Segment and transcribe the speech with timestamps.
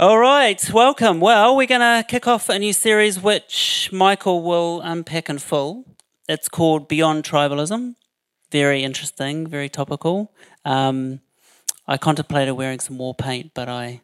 [0.00, 1.20] All right, welcome.
[1.20, 5.84] Well, we're going to kick off a new series which Michael will unpack in full.
[6.26, 7.96] It's called Beyond Tribalism.
[8.50, 10.32] Very interesting, very topical.
[10.64, 11.20] Um,
[11.86, 14.00] I contemplated wearing some war paint, but I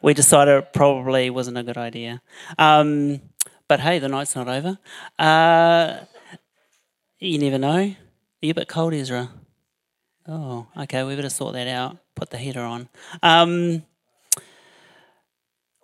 [0.00, 2.22] we decided it probably wasn't a good idea.
[2.56, 3.22] Um,
[3.66, 4.78] but hey, the night's not over.
[5.18, 6.04] Uh,
[7.18, 7.78] you never know.
[7.78, 7.96] Are
[8.42, 9.28] you a bit cold, Ezra?
[10.28, 11.02] Oh, okay.
[11.02, 11.96] We better sort that out.
[12.14, 12.88] Put the heater on.
[13.24, 13.82] Um,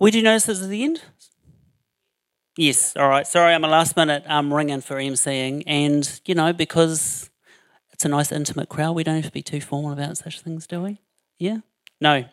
[0.02, 1.00] we do notice this at the end?
[2.58, 3.24] Yes, all right.
[3.24, 5.62] Sorry, I'm a last minute um, ring in for emceeing.
[5.64, 7.30] And, you know, because
[7.92, 10.66] it's a nice intimate crowd, we don't have to be too formal about such things,
[10.66, 11.00] do we?
[11.38, 11.58] Yeah?
[12.00, 12.24] No.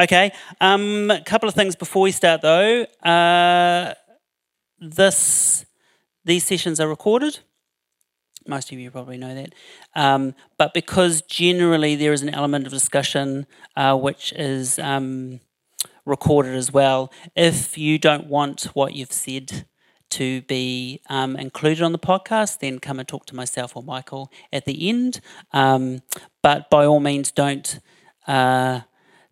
[0.00, 0.32] Okay.
[0.62, 2.84] Um, a couple of things before we start, though.
[3.02, 3.92] Uh,
[4.78, 5.66] this,
[6.24, 7.40] these sessions are recorded.
[8.46, 9.54] Most of you probably know that.
[9.94, 15.40] Um, but because generally there is an element of discussion uh, which is um,
[16.08, 17.12] recorded as well.
[17.36, 19.66] If you don't want what you've said
[20.10, 24.32] to be um, included on the podcast, then come and talk to myself or Michael
[24.52, 25.20] at the end.
[25.52, 26.02] Um,
[26.42, 27.78] but by all means, don't
[28.26, 28.80] uh,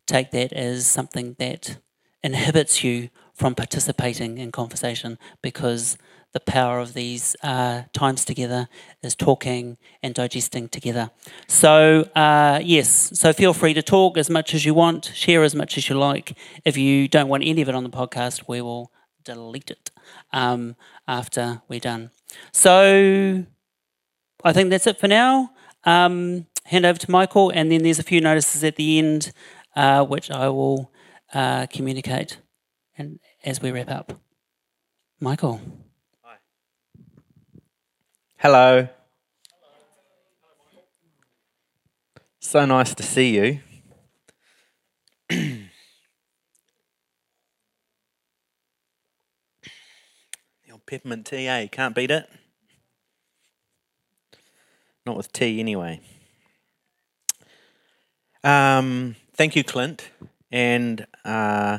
[0.06, 1.78] take that as something that
[2.22, 5.96] inhibits you from participating in conversation because
[6.36, 8.68] the power of these uh, times together
[9.02, 11.10] is talking and digesting together.
[11.48, 15.54] So, uh, yes, so feel free to talk as much as you want, share as
[15.54, 16.36] much as you like.
[16.62, 18.92] If you don't want any of it on the podcast, we will
[19.24, 19.90] delete it
[20.30, 20.76] um,
[21.08, 22.10] after we're done.
[22.52, 23.46] So,
[24.44, 25.52] I think that's it for now.
[25.84, 29.32] Um, hand over to Michael, and then there's a few notices at the end,
[29.74, 30.92] uh, which I will
[31.32, 32.40] uh, communicate
[32.98, 34.20] and as we wrap up.
[35.18, 35.62] Michael.
[38.48, 38.86] Hello.
[42.38, 43.58] So nice to see you.
[50.70, 51.66] old peppermint tea, eh?
[51.66, 52.30] Can't beat it.
[55.04, 55.98] Not with tea, anyway.
[58.44, 60.08] Um, thank you, Clint.
[60.52, 61.78] And uh,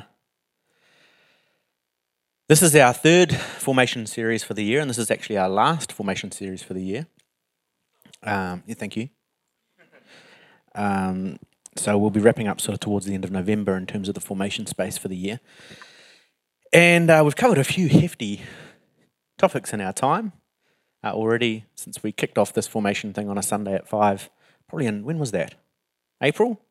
[2.47, 5.91] this is our third formation series for the year, and this is actually our last
[5.91, 7.07] formation series for the year.
[8.23, 9.09] Um, yeah, thank you.
[10.73, 11.39] Um,
[11.75, 14.15] so we'll be wrapping up sort of towards the end of November in terms of
[14.15, 15.39] the formation space for the year.
[16.71, 18.41] And uh, we've covered a few hefty
[19.37, 20.31] topics in our time
[21.03, 24.29] uh, already since we kicked off this formation thing on a Sunday at five.
[24.69, 25.55] Probably in, when was that?
[26.21, 26.61] April?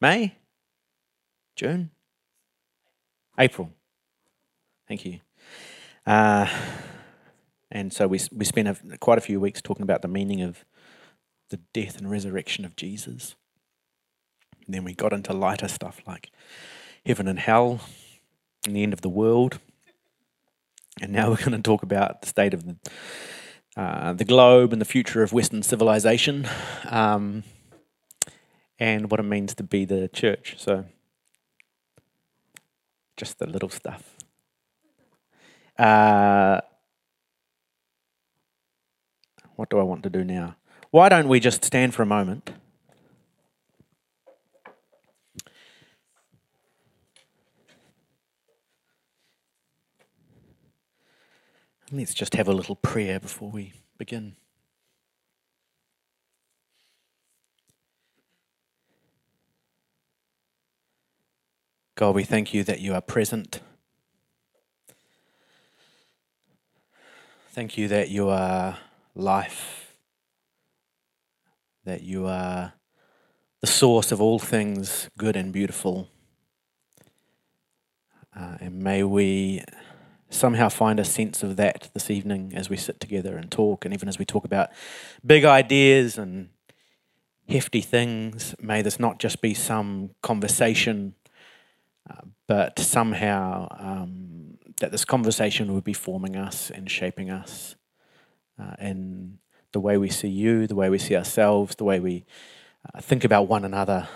[0.00, 0.36] May?
[1.56, 1.90] June?
[3.38, 3.70] April.
[4.88, 5.20] Thank you.
[6.06, 6.48] Uh,
[7.70, 10.64] and so we, we spent a, quite a few weeks talking about the meaning of
[11.50, 13.34] the death and resurrection of Jesus.
[14.66, 16.30] And then we got into lighter stuff like
[17.04, 17.80] heaven and hell
[18.66, 19.58] and the end of the world.
[21.00, 22.76] And now we're going to talk about the state of the,
[23.76, 26.48] uh, the globe and the future of Western civilization
[26.88, 27.42] um,
[28.78, 30.56] and what it means to be the church.
[30.58, 30.84] So,
[33.16, 34.13] just the little stuff.
[35.78, 36.60] Uh,
[39.56, 40.56] what do I want to do now?
[40.90, 42.52] Why don't we just stand for a moment?
[51.92, 54.36] Let's just have a little prayer before we begin.
[61.96, 63.60] God, we thank you that you are present.
[67.54, 68.78] Thank you that you are
[69.14, 69.96] life,
[71.84, 72.72] that you are
[73.60, 76.08] the source of all things good and beautiful.
[78.36, 79.62] Uh, and may we
[80.30, 83.94] somehow find a sense of that this evening as we sit together and talk, and
[83.94, 84.70] even as we talk about
[85.24, 86.48] big ideas and
[87.48, 88.56] hefty things.
[88.60, 91.14] May this not just be some conversation,
[92.10, 97.76] uh, but somehow um, that this conversation would be forming us and shaping us
[98.60, 99.38] uh, in
[99.72, 102.24] the way we see you, the way we see ourselves, the way we
[102.94, 104.08] uh, think about one another,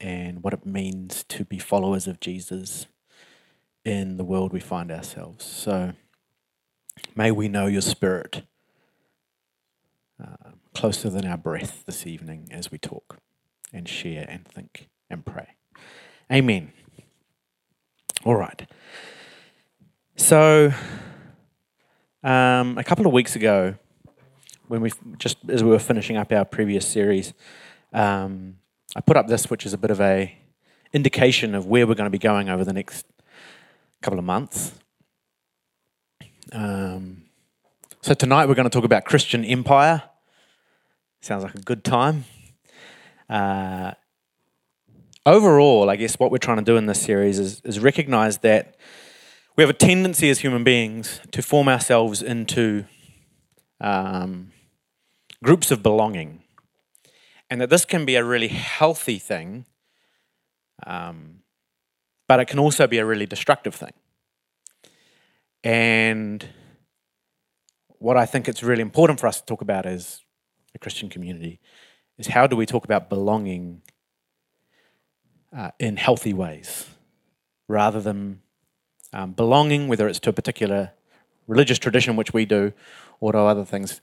[0.00, 2.86] and what it means to be followers of Jesus
[3.84, 5.44] in the world we find ourselves.
[5.44, 5.92] So
[7.14, 8.42] may we know your spirit
[10.22, 13.18] uh, closer than our breath this evening as we talk
[13.72, 15.54] and share and think and pray.
[16.30, 16.72] Amen.
[18.24, 18.68] All right.
[20.16, 20.72] So,
[22.22, 23.76] um, a couple of weeks ago,
[24.68, 27.32] when we just as we were finishing up our previous series,
[27.94, 28.58] um,
[28.94, 30.36] I put up this, which is a bit of a
[30.92, 33.06] indication of where we're going to be going over the next
[34.02, 34.72] couple of months.
[36.52, 37.22] Um,
[38.02, 40.02] so tonight we're going to talk about Christian empire.
[41.22, 42.26] Sounds like a good time.
[43.30, 43.92] Uh,
[45.24, 48.76] overall, I guess what we're trying to do in this series is, is recognize that
[49.56, 52.84] we have a tendency as human beings to form ourselves into
[53.80, 54.52] um,
[55.44, 56.42] groups of belonging,
[57.50, 59.66] and that this can be a really healthy thing,
[60.86, 61.40] um,
[62.28, 63.92] but it can also be a really destructive thing.
[65.64, 66.48] And
[67.98, 70.22] what I think it's really important for us to talk about as
[70.74, 71.60] a Christian community
[72.18, 73.82] is how do we talk about belonging
[75.56, 76.86] uh, in healthy ways
[77.68, 78.41] rather than
[79.12, 80.92] um, belonging, whether it's to a particular
[81.46, 82.72] religious tradition, which we do,
[83.20, 84.00] or to other things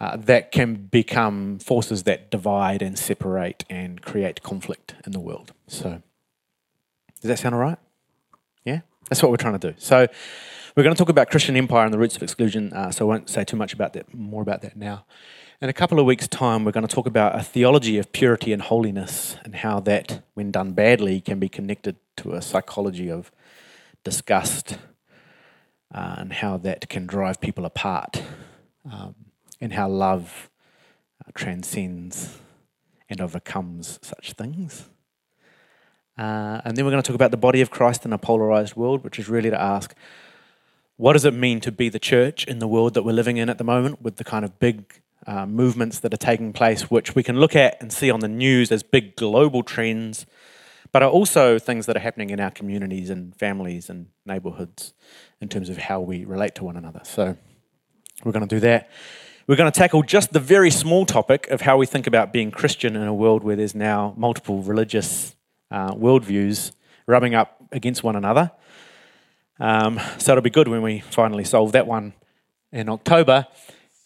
[0.00, 5.52] uh, that can become forces that divide and separate and create conflict in the world.
[5.66, 6.02] So,
[7.20, 7.78] does that sound all right?
[8.64, 8.80] Yeah?
[9.08, 9.74] That's what we're trying to do.
[9.78, 10.08] So,
[10.74, 13.08] we're going to talk about Christian empire and the roots of exclusion, uh, so I
[13.08, 15.04] won't say too much about that, more about that now.
[15.60, 18.52] In a couple of weeks' time, we're going to talk about a theology of purity
[18.52, 23.30] and holiness and how that, when done badly, can be connected to a psychology of
[24.04, 24.78] disgust
[25.94, 28.22] uh, and how that can drive people apart.
[28.90, 29.14] Um,
[29.62, 30.50] and how love
[31.24, 32.38] uh, transcends
[33.08, 34.88] and overcomes such things.
[36.18, 38.74] Uh, and then we're going to talk about the body of Christ in a polarized
[38.74, 39.94] world, which is really to ask
[40.96, 43.48] what does it mean to be the church in the world that we're living in
[43.48, 47.14] at the moment with the kind of big uh, movements that are taking place, which
[47.14, 50.26] we can look at and see on the news as big global trends,
[50.92, 54.92] but are also things that are happening in our communities and families and neighborhoods
[55.40, 57.00] in terms of how we relate to one another.
[57.02, 57.36] So
[58.24, 58.90] we're going to do that.
[59.46, 62.50] We're going to tackle just the very small topic of how we think about being
[62.50, 65.34] Christian in a world where there's now multiple religious
[65.70, 66.72] uh, worldviews
[67.06, 68.52] rubbing up against one another.
[69.58, 72.12] Um, so it'll be good when we finally solve that one
[72.70, 73.46] in October.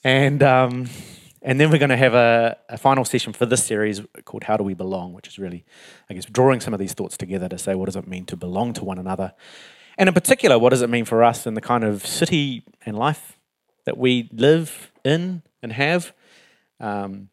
[0.05, 0.89] And, um,
[1.47, 4.57] and then we're going to have a, a, final session for this series called How
[4.57, 5.65] Do We Belong, which is really,
[6.11, 8.37] I guess, drawing some of these thoughts together to say what does it mean to
[8.37, 9.33] belong to one another.
[9.97, 12.99] And in particular, what does it mean for us in the kind of city and
[12.99, 13.39] life
[13.85, 16.13] that we live in and have,
[16.81, 17.29] um,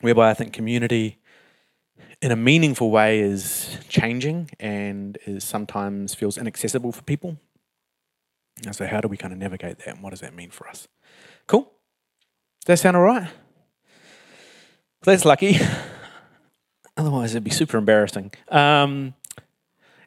[0.00, 1.18] whereby I think community
[2.22, 7.38] in a meaningful way is changing and is sometimes feels inaccessible for people.
[8.64, 10.68] And so, how do we kind of navigate that and what does that mean for
[10.68, 10.86] us?
[11.48, 11.72] Cool?
[12.64, 13.28] Does that sound all right?
[15.02, 15.58] That's lucky.
[16.96, 18.30] Otherwise, it'd be super embarrassing.
[18.50, 19.14] Um,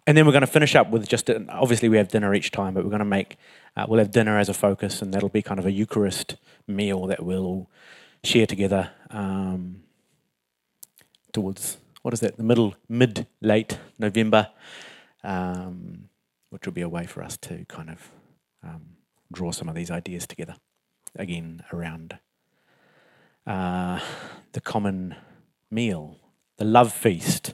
[0.08, 2.74] and then we're going to finish up with just, obviously, we have dinner each time,
[2.74, 3.36] but we're going to make,
[3.76, 7.08] uh, we'll have dinner as a focus, and that'll be kind of a Eucharist meal
[7.08, 7.70] that we'll all
[8.24, 9.82] share together um,
[11.34, 14.48] towards, what is that, the middle, mid, late November,
[15.26, 16.08] um,
[16.52, 18.12] which will be a way for us to kind of
[18.64, 18.96] um,
[19.34, 20.56] draw some of these ideas together,
[21.18, 22.20] again, around
[23.48, 24.00] uh,
[24.54, 25.16] the common
[25.70, 26.18] meal,
[26.58, 27.54] the love feast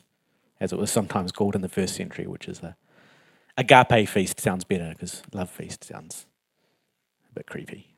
[0.59, 2.75] as it was sometimes called in the first century, which is a
[3.57, 6.25] agape feast sounds better because love feast sounds
[7.29, 7.93] a bit creepy.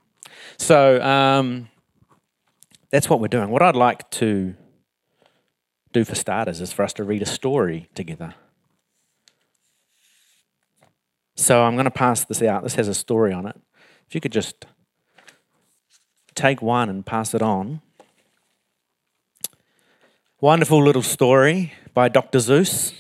[0.57, 1.69] So um,
[2.89, 3.49] that's what we're doing.
[3.49, 4.55] What I'd like to
[5.91, 8.33] do for starters is for us to read a story together.
[11.35, 12.63] So I'm going to pass this out.
[12.63, 13.59] This has a story on it.
[14.07, 14.65] If you could just
[16.35, 17.81] take one and pass it on.
[20.41, 22.39] Wonderful little story by Dr.
[22.39, 22.93] Seuss.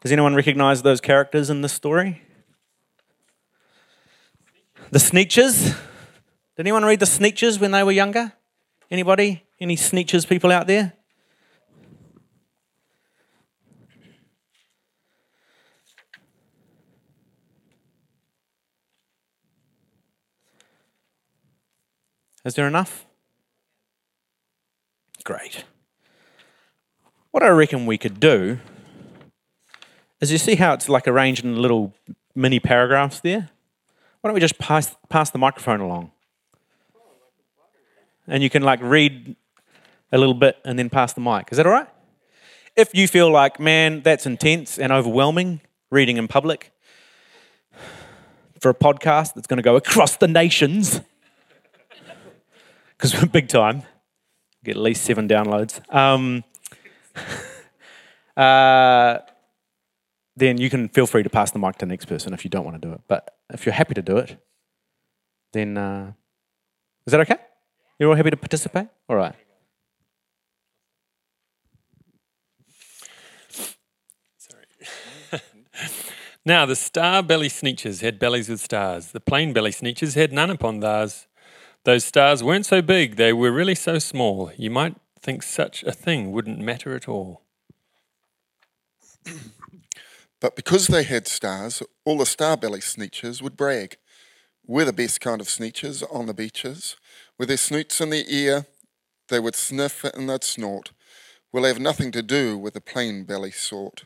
[0.00, 2.22] Does anyone recognize those characters in this story?
[4.90, 5.76] The Sneetches.
[6.56, 8.32] Did anyone read the Sneetches when they were younger?
[8.90, 9.44] Anybody?
[9.60, 10.92] Any Sneetches people out there?
[22.48, 23.04] Is there enough?
[25.22, 25.64] Great.
[27.30, 28.58] What I reckon we could do
[30.18, 31.92] is you see how it's like arranged in little
[32.34, 33.50] mini paragraphs there?
[34.22, 36.10] Why don't we just pass, pass the microphone along?
[38.26, 39.36] And you can like read
[40.10, 41.48] a little bit and then pass the mic.
[41.50, 41.88] Is that all right?
[42.74, 46.72] If you feel like, man, that's intense and overwhelming, reading in public
[48.58, 51.02] for a podcast that's going to go across the nations,
[52.98, 53.82] because we're big time.
[54.64, 55.80] Get at least seven downloads.
[55.94, 56.44] Um,
[58.36, 59.18] uh,
[60.36, 62.50] then you can feel free to pass the mic to the next person if you
[62.50, 63.00] don't want to do it.
[63.08, 64.36] But if you're happy to do it,
[65.52, 66.12] then uh,
[67.06, 67.36] is that okay?
[67.98, 68.88] You're all happy to participate?
[69.08, 69.34] All right.
[74.36, 74.64] Sorry.
[76.44, 79.12] now, the star belly sneetches had bellies with stars.
[79.12, 81.26] The plain belly sneetches had none upon theirs.
[81.88, 84.52] Those stars weren't so big, they were really so small.
[84.58, 87.40] You might think such a thing wouldn't matter at all.
[90.38, 93.96] But because they had stars, all the star belly sneetches would brag.
[94.66, 96.96] We're the best kind of sneetches on the beaches.
[97.38, 98.66] With their snoots in their ear,
[99.28, 100.92] they would sniff and they'd snort.
[101.52, 104.04] We'll have nothing to do with the plain belly sort.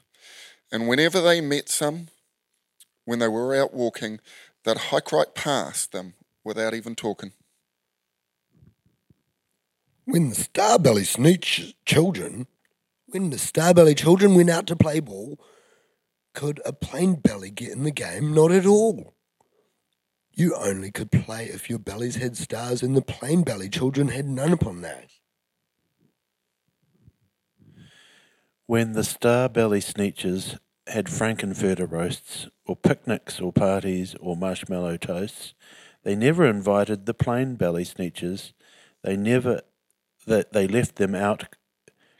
[0.70, 2.10] And whenever they met some,
[3.06, 4.20] when they were out walking,
[4.62, 7.32] they'd hike right past them without even talking.
[10.12, 12.46] When the Starbelly Sneetch children,
[13.06, 15.40] when the Starbelly children went out to play ball,
[16.34, 18.34] could a plain belly get in the game?
[18.34, 19.14] Not at all.
[20.34, 24.26] You only could play if your bellies had stars, and the plain belly children had
[24.26, 25.18] none upon theirs.
[28.66, 35.54] When the star belly sneetches had frankenfurter roasts, or picnics, or parties, or marshmallow toasts,
[36.02, 38.52] they never invited the plain belly sneetches.
[39.02, 39.62] They never
[40.26, 41.56] that they left them out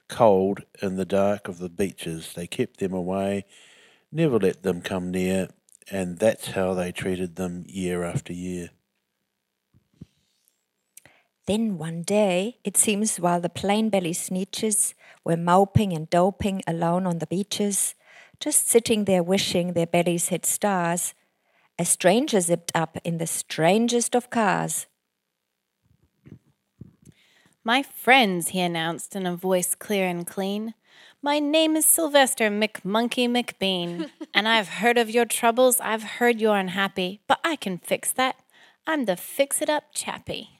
[0.09, 2.33] cold in the dark of the beaches.
[2.35, 3.47] They kept them away,
[4.11, 5.49] never let them come near,
[5.91, 8.71] and that's how they treated them year after year.
[11.47, 14.95] Then one day, it seems while the plain belly sneetches
[15.25, 17.95] were moping and doping alone on the beaches,
[18.39, 21.15] just sitting there wishing their bellies had stars,
[21.79, 24.87] a stranger zipped up in the strangest of cars.
[27.65, 30.75] My friends, he announced in a voice clear and clean.
[31.23, 35.79] My name is Sylvester McMonkey McBean, and I've heard of your troubles.
[35.79, 38.35] I've heard you're unhappy, but I can fix that.
[38.85, 40.59] I'm the fix it up chappie.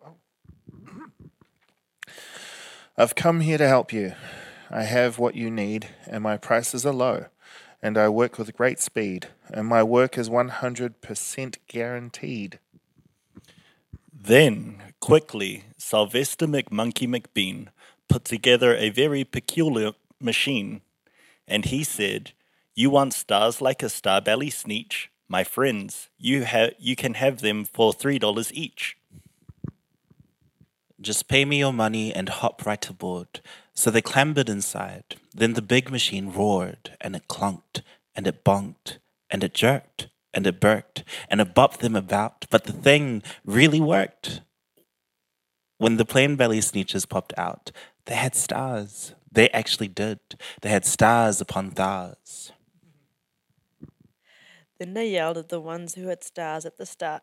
[2.96, 4.14] I've come here to help you.
[4.70, 7.26] I have what you need, and my prices are low.
[7.82, 12.60] And I work with great speed, and my work is 100% guaranteed.
[14.24, 17.68] Then, quickly, Sylvester McMonkey McBean
[18.08, 20.82] put together a very peculiar machine.
[21.48, 22.30] And he said,
[22.76, 25.08] You want stars like a starbelly sneetch?
[25.28, 28.96] My friends, you, ha- you can have them for $3 each.
[31.00, 33.40] Just pay me your money and hop right aboard.
[33.74, 35.16] So they clambered inside.
[35.34, 37.82] Then the big machine roared, and it clunked,
[38.14, 38.98] and it bonked,
[39.28, 42.46] and it jerked, and it burked, and it bopped them about.
[42.50, 44.40] But the thing really worked.
[45.78, 47.72] When the plain belly sneetches popped out,
[48.06, 49.14] they had stars.
[49.30, 50.20] They actually did.
[50.60, 52.52] They had stars upon stars.
[54.78, 57.22] Then they yelled at the ones who had stars at the start.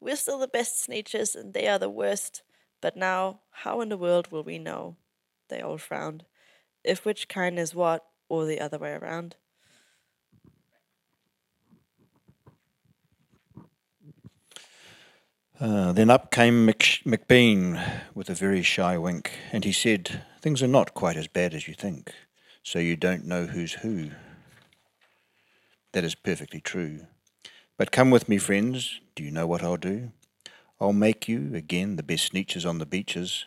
[0.00, 2.42] We're still the best sneetches, and they are the worst.
[2.80, 4.96] But now, how in the world will we know?
[5.48, 6.24] They all frowned.
[6.82, 9.36] If which kind is what, or the other way around.
[15.60, 17.78] Uh, then up came Mc- McBean
[18.14, 21.68] with a very shy wink, and he said, Things are not quite as bad as
[21.68, 22.12] you think,
[22.62, 24.12] so you don't know who's who.
[25.92, 27.00] That is perfectly true.
[27.76, 29.02] But come with me, friends.
[29.14, 30.12] Do you know what I'll do?
[30.80, 33.44] I'll make you, again, the best sneetches on the beaches,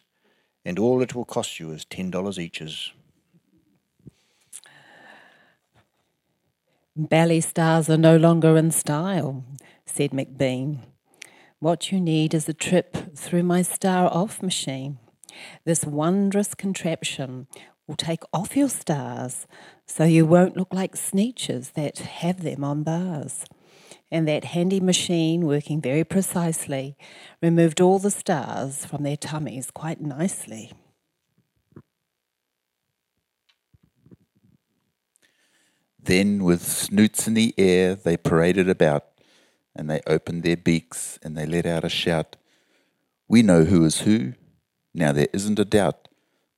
[0.63, 2.93] and all it will cost you is $10 eaches.
[6.95, 9.43] Belly stars are no longer in style,
[9.87, 10.77] said McBean.
[11.63, 14.97] What you need is a trip through my star off machine.
[15.63, 17.47] This wondrous contraption
[17.87, 19.47] will take off your stars
[19.85, 23.45] so you won't look like sneetches that have them on bars.
[24.11, 26.97] And that handy machine, working very precisely,
[27.41, 30.73] removed all the stars from their tummies quite nicely.
[35.97, 39.12] Then, with snoots in the air, they paraded about,
[39.75, 42.35] and they opened their beaks, and they let out a shout.
[43.27, 44.33] We know who is who.
[44.93, 46.07] Now there isn't a doubt.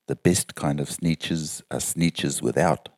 [0.08, 2.90] The best kind of sneetches are sneetches without.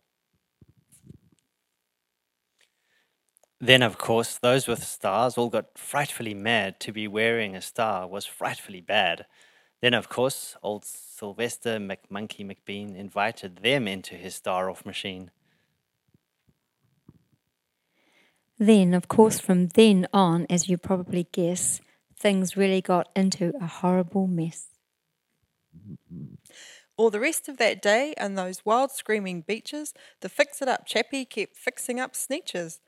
[3.60, 6.80] Then, of course, those with stars all got frightfully mad.
[6.82, 9.26] To be wearing a star was frightfully bad.
[9.82, 15.32] Then, of course, old Sylvester McMonkey McBean invited them into his star off machine.
[18.60, 21.80] Then, of course, from then on, as you probably guess,
[22.16, 24.68] things really got into a horrible mess.
[26.98, 30.88] All the rest of that day and those wild screaming beaches, the fix it up
[30.88, 32.80] chappie kept fixing up sneetches.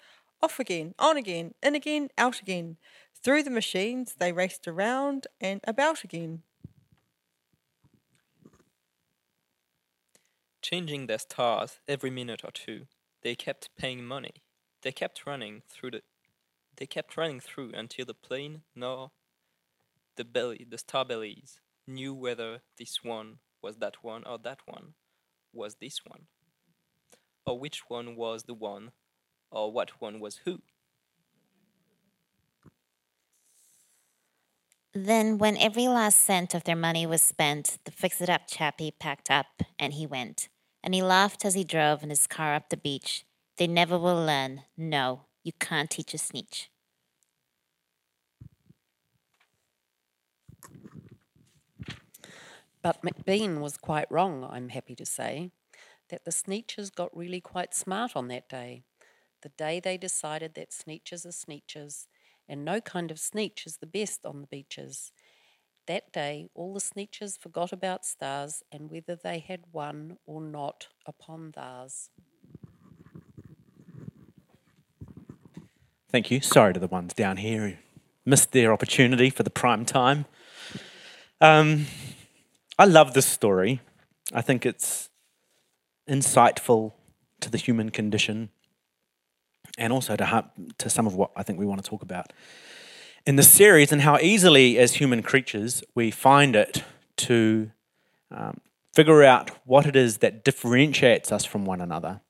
[0.42, 2.78] Off again, on again, in again, out again.
[3.24, 6.42] Through the machines they raced around and about again.
[10.62, 12.86] changing their stars every minute or two.
[13.24, 14.44] They kept paying money.
[14.82, 16.02] They kept running through the.
[16.78, 19.12] They kept running through until the plain nor
[20.16, 24.94] the belly, the star bellies, knew whether this one was that one or that one
[25.54, 26.28] was this one,
[27.46, 28.92] or which one was the one,
[29.52, 30.62] or what one was who.
[34.94, 38.92] Then, when every last cent of their money was spent, the fix it up chappie
[38.92, 40.50] packed up and he went.
[40.84, 43.24] And he laughed as he drove in his car up the beach.
[43.60, 44.64] They never will learn.
[44.78, 46.70] No, you can't teach a sneetch.
[52.82, 55.52] But McBean was quite wrong, I'm happy to say,
[56.08, 58.84] that the Sneetches got really quite smart on that day.
[59.42, 62.08] The day they decided that Sneetches are Sneetches,
[62.48, 65.12] and no kind of Sneetch is the best on the beaches.
[65.86, 70.88] That day, all the Sneetches forgot about stars and whether they had won or not
[71.06, 72.10] upon theirs.
[76.12, 76.42] Thank you.
[76.42, 77.74] Sorry to the ones down here who
[78.26, 80.26] missed their opportunity for the prime time.
[81.40, 81.86] Um,
[82.80, 83.82] I love this story.
[84.34, 85.10] I think it's
[86.10, 86.94] insightful
[87.42, 88.50] to the human condition
[89.78, 90.46] and also to,
[90.80, 92.34] to some of what I think we want to talk about
[93.26, 96.84] in the series and how easily, as human creatures, we find it
[97.18, 97.70] to
[98.32, 98.60] um,
[98.96, 102.22] figure out what it is that differentiates us from one another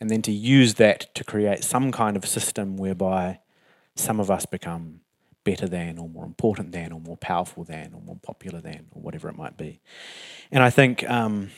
[0.00, 3.40] and then to use that to create some kind of system whereby
[3.96, 5.00] some of us become
[5.44, 9.02] better than or more important than or more powerful than or more popular than or
[9.02, 9.80] whatever it might be.
[10.50, 11.50] And I think, um,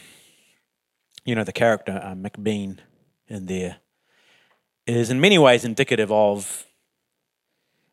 [1.25, 2.79] you know, the character uh, McBean
[3.27, 3.77] in there
[4.87, 6.67] is in many ways indicative of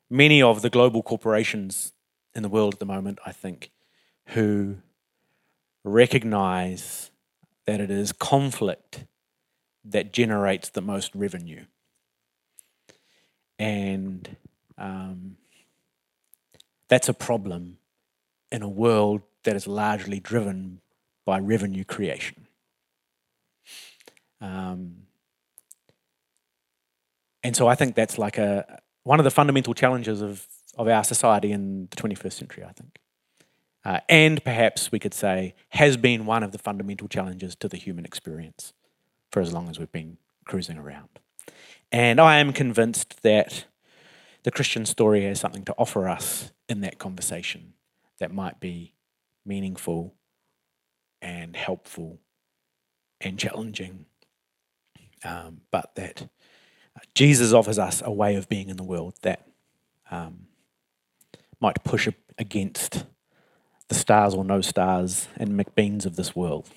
[0.10, 1.94] many of the global corporations
[2.34, 3.72] in the world at the moment, I think,
[4.28, 4.78] who
[5.84, 7.12] recognize
[7.66, 9.06] that it is conflict
[9.90, 11.66] that generates the most revenue.
[13.60, 14.36] And
[14.78, 15.38] um,
[16.88, 17.78] that's a problem
[18.52, 20.82] in a world that is largely driven
[21.26, 22.48] by revenue creation.
[24.40, 25.08] Um,
[27.44, 30.46] and so I think that's like a one of the fundamental challenges of,
[30.78, 33.00] of our society in the 21st century, I think.
[33.86, 37.78] Uh, and perhaps we could say has been one of the fundamental challenges to the
[37.78, 38.74] human experience
[39.32, 41.10] for as long as we've been cruising around.
[41.92, 43.66] And I am convinced that
[44.44, 47.74] the Christian story has something to offer us in that conversation
[48.20, 48.94] that might be
[49.46, 50.16] meaningful
[51.22, 52.20] and helpful
[53.22, 54.06] and challenging,
[55.24, 56.30] um, but that
[57.16, 59.48] Jesus offers us a way of being in the world that
[60.12, 60.48] um,
[61.60, 63.06] might push against
[63.88, 66.70] the stars or no stars and McBeans of this world.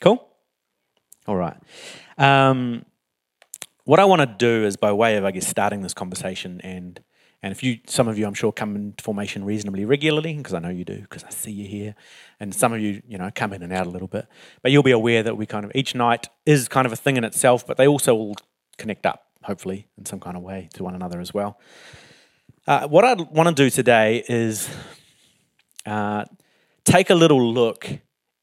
[0.00, 0.31] Cool?
[1.26, 1.56] All right.
[2.18, 2.84] Um,
[3.84, 7.00] what I want to do is by way of, I guess, starting this conversation and
[7.44, 10.60] and if you, some of you, I'm sure, come into formation reasonably regularly, because I
[10.60, 11.96] know you do, because I see you here,
[12.38, 14.28] and some of you, you know, come in and out a little bit.
[14.62, 17.16] But you'll be aware that we kind of each night is kind of a thing
[17.16, 18.36] in itself, but they also all
[18.78, 21.58] connect up, hopefully, in some kind of way to one another as well.
[22.64, 24.70] Uh, what I want to do today is
[25.84, 26.24] uh,
[26.84, 27.88] take a little look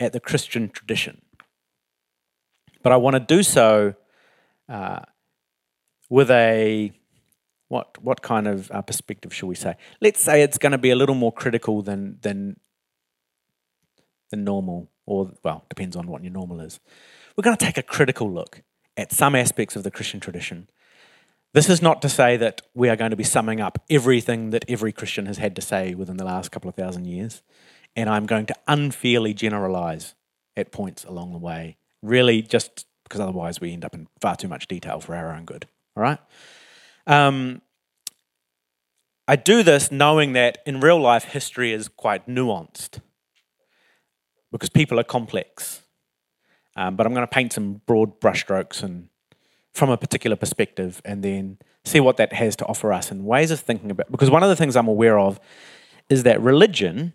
[0.01, 1.21] at the Christian tradition,
[2.83, 3.95] but I want to do so
[4.67, 4.99] uh,
[6.09, 6.91] with a
[7.67, 9.75] what what kind of uh, perspective shall we say?
[10.01, 12.59] Let's say it's going to be a little more critical than than
[14.31, 16.79] than normal, or well, depends on what your normal is.
[17.35, 18.63] We're going to take a critical look
[18.97, 20.69] at some aspects of the Christian tradition.
[21.53, 24.65] This is not to say that we are going to be summing up everything that
[24.67, 27.41] every Christian has had to say within the last couple of thousand years,
[27.95, 30.13] and I'm going to unfairly generalize
[30.55, 34.47] at points along the way, really just because otherwise we end up in far too
[34.47, 35.65] much detail for our own good.
[35.95, 36.19] All right?
[37.07, 37.61] Um,
[39.27, 42.99] I do this knowing that in real life, history is quite nuanced
[44.51, 45.81] because people are complex.
[46.75, 49.09] Um, but I'm going to paint some broad brushstrokes and
[49.73, 53.51] from a particular perspective and then see what that has to offer us and ways
[53.51, 55.39] of thinking about because one of the things I'm aware of
[56.09, 57.13] is that religion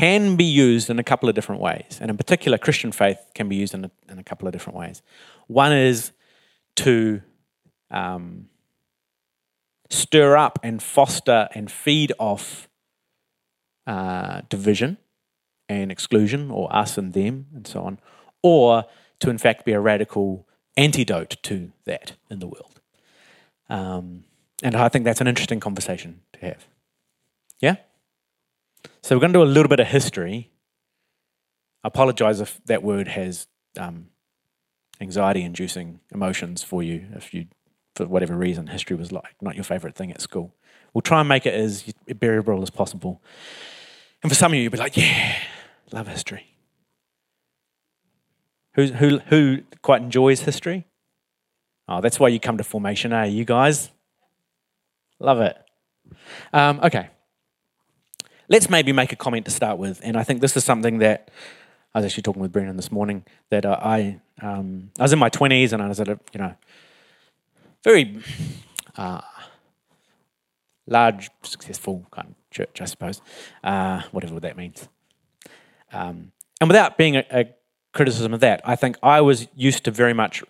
[0.00, 1.98] can be used in a couple of different ways.
[2.00, 4.76] And in particular, Christian faith can be used in a, in a couple of different
[4.76, 5.02] ways.
[5.46, 6.10] One is
[6.76, 7.22] to
[7.92, 8.48] um,
[9.90, 12.68] stir up and foster and feed off
[13.86, 14.98] uh, division
[15.68, 17.98] and exclusion, or us and them, and so on,
[18.42, 18.84] or
[19.20, 22.80] to in fact be a radical antidote to that in the world.
[23.68, 24.24] Um,
[24.62, 26.66] and I think that's an interesting conversation to have.
[29.02, 30.50] So we're going to do a little bit of history.
[31.82, 33.46] I apologize if that word has
[33.78, 34.08] um,
[35.00, 37.46] anxiety-inducing emotions for you if you,
[37.94, 40.54] for whatever reason, history was like not your favourite thing at school.
[40.92, 43.20] We'll try and make it as bearable as possible.
[44.22, 45.36] And for some of you, you'll be like, yeah,
[45.92, 46.46] love history.
[48.74, 50.86] Who, who, who quite enjoys history?
[51.86, 53.26] Oh, that's why you come to formation, eh?
[53.26, 53.90] You guys?
[55.20, 55.56] Love it.
[56.52, 57.10] Um, okay.
[58.48, 60.00] Let's maybe make a comment to start with.
[60.02, 61.30] And I think this is something that
[61.94, 65.18] I was actually talking with Brennan this morning that uh, I, um, I was in
[65.18, 66.54] my 20s and I was at a, you know,
[67.84, 68.18] very
[68.96, 69.20] uh,
[70.86, 73.20] large, successful kind of church, I suppose,
[73.62, 74.88] uh, whatever that means.
[75.92, 77.44] Um, and without being a, a,
[77.92, 80.42] criticism of that, I think I was used to very much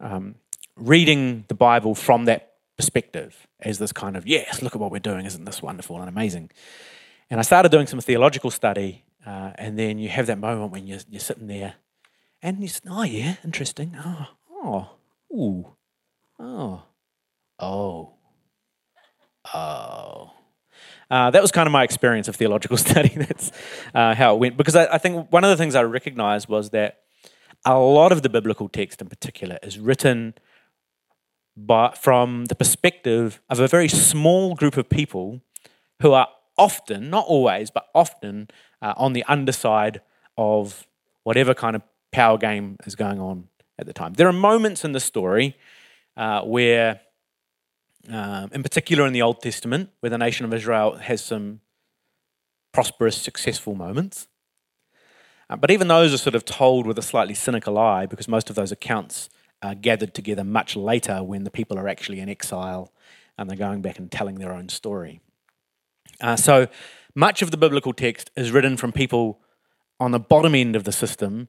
[0.00, 0.36] um,
[0.74, 4.98] reading the Bible from that perspective as this kind of, yes, look at what we're
[4.98, 6.50] doing, isn't this wonderful and amazing?
[7.30, 10.86] And I started doing some theological study, uh, and then you have that moment when
[10.86, 11.74] you're, you're sitting there
[12.42, 13.96] and you say, oh, yeah, interesting.
[13.98, 14.90] Oh, oh,
[15.34, 15.66] ooh,
[16.38, 16.82] oh,
[17.58, 18.14] oh,
[19.52, 20.30] oh.
[21.10, 23.08] Uh, that was kind of my experience of theological study.
[23.08, 23.50] That's
[23.94, 24.56] uh, how it went.
[24.56, 27.00] Because I, I, think one of the things I recognized was that
[27.64, 30.34] a lot of the biblical text in particular is written
[31.56, 35.40] by, from the perspective of a very small group of people
[36.00, 38.48] who are often, not always, but often
[38.82, 40.00] uh, on the underside
[40.36, 40.86] of
[41.22, 44.14] whatever kind of power game is going on at the time.
[44.14, 45.56] There are moments in the story
[46.16, 47.00] uh, where
[48.08, 51.60] um, in particular in the Old Testament, where the nation of Israel has some
[52.72, 54.28] prosperous, successful moments.
[55.50, 58.50] Uh, but even those are sort of told with a slightly cynical eye because most
[58.50, 59.28] of those accounts
[59.62, 62.92] are gathered together much later when the people are actually in exile
[63.36, 65.20] and they're going back and telling their own story.
[66.20, 66.66] Uh, so
[67.14, 69.40] much of the biblical text is written from people
[70.00, 71.48] on the bottom end of the system,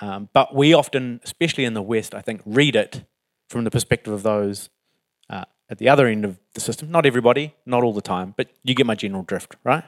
[0.00, 3.04] um, but we often, especially in the West, I think, read it
[3.48, 4.70] from the perspective of those
[5.30, 6.90] uh, at the other end of the system.
[6.90, 9.84] Not everybody, not all the time, but you get my general drift, right?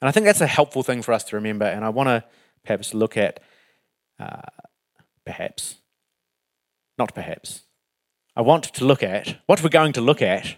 [0.00, 1.64] And I think that's a helpful thing for us to remember.
[1.64, 2.24] And I want to
[2.64, 3.40] perhaps look at,
[4.20, 4.42] uh,
[5.24, 5.76] perhaps,
[6.98, 7.62] not perhaps,
[8.36, 10.56] I want to look at, what we're going to look at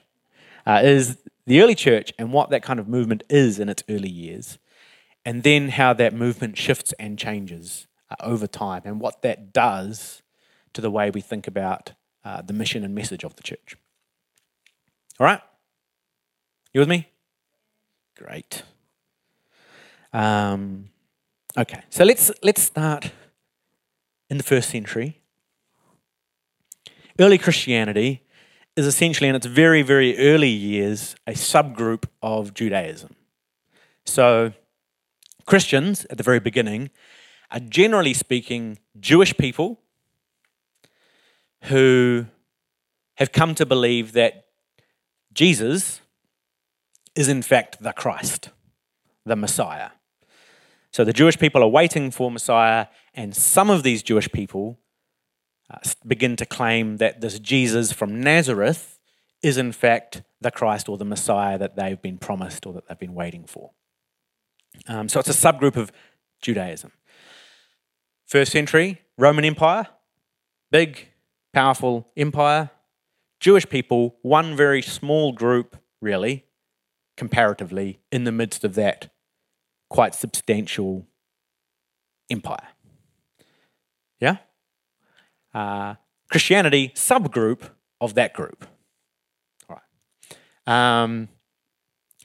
[0.66, 4.08] uh, is the early church and what that kind of movement is in its early
[4.08, 4.58] years,
[5.24, 10.22] and then how that movement shifts and changes uh, over time, and what that does
[10.72, 11.92] to the way we think about
[12.24, 13.76] uh, the mission and message of the church.
[15.18, 15.40] All right?
[16.74, 17.08] You with me?
[18.16, 18.62] Great.
[20.12, 20.90] Um,
[21.56, 23.12] okay, so let's let's start
[24.28, 25.20] in the first century.
[27.18, 28.25] Early Christianity
[28.76, 33.16] is essentially, in its very, very early years, a subgroup of Judaism.
[34.04, 34.52] So,
[35.46, 36.90] Christians at the very beginning
[37.50, 39.80] are generally speaking Jewish people
[41.62, 42.26] who
[43.14, 44.46] have come to believe that
[45.32, 46.00] Jesus
[47.14, 48.50] is in fact the Christ,
[49.24, 49.90] the Messiah.
[50.90, 54.78] So the Jewish people are waiting for Messiah, and some of these Jewish people
[55.70, 58.98] uh, begin to claim that this Jesus from Nazareth
[59.42, 62.98] is in fact the Christ or the Messiah that they've been promised or that they've
[62.98, 63.72] been waiting for.
[64.88, 65.90] Um, so it's a subgroup of
[66.40, 66.92] Judaism.
[68.26, 69.86] First century, Roman Empire,
[70.70, 71.08] big,
[71.52, 72.70] powerful empire.
[73.40, 76.44] Jewish people, one very small group, really,
[77.16, 79.10] comparatively, in the midst of that
[79.88, 81.06] quite substantial
[82.30, 82.68] empire.
[84.20, 84.38] Yeah?
[85.56, 85.94] Uh,
[86.30, 88.66] Christianity, subgroup of that group.
[89.70, 89.80] All
[90.66, 91.02] right.
[91.02, 91.28] Um,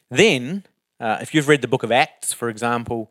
[0.09, 0.65] then,
[0.99, 3.09] uh, if you've read the book of Acts, for example,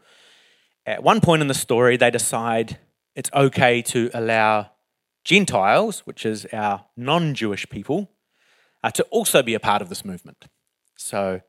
[0.85, 2.79] at one point in the story, they decide
[3.17, 4.73] it's okay to allow
[5.25, 8.11] Gentiles, which is our non Jewish people,
[8.85, 10.49] uh, to also be a part of this movement.
[10.97, 11.41] So,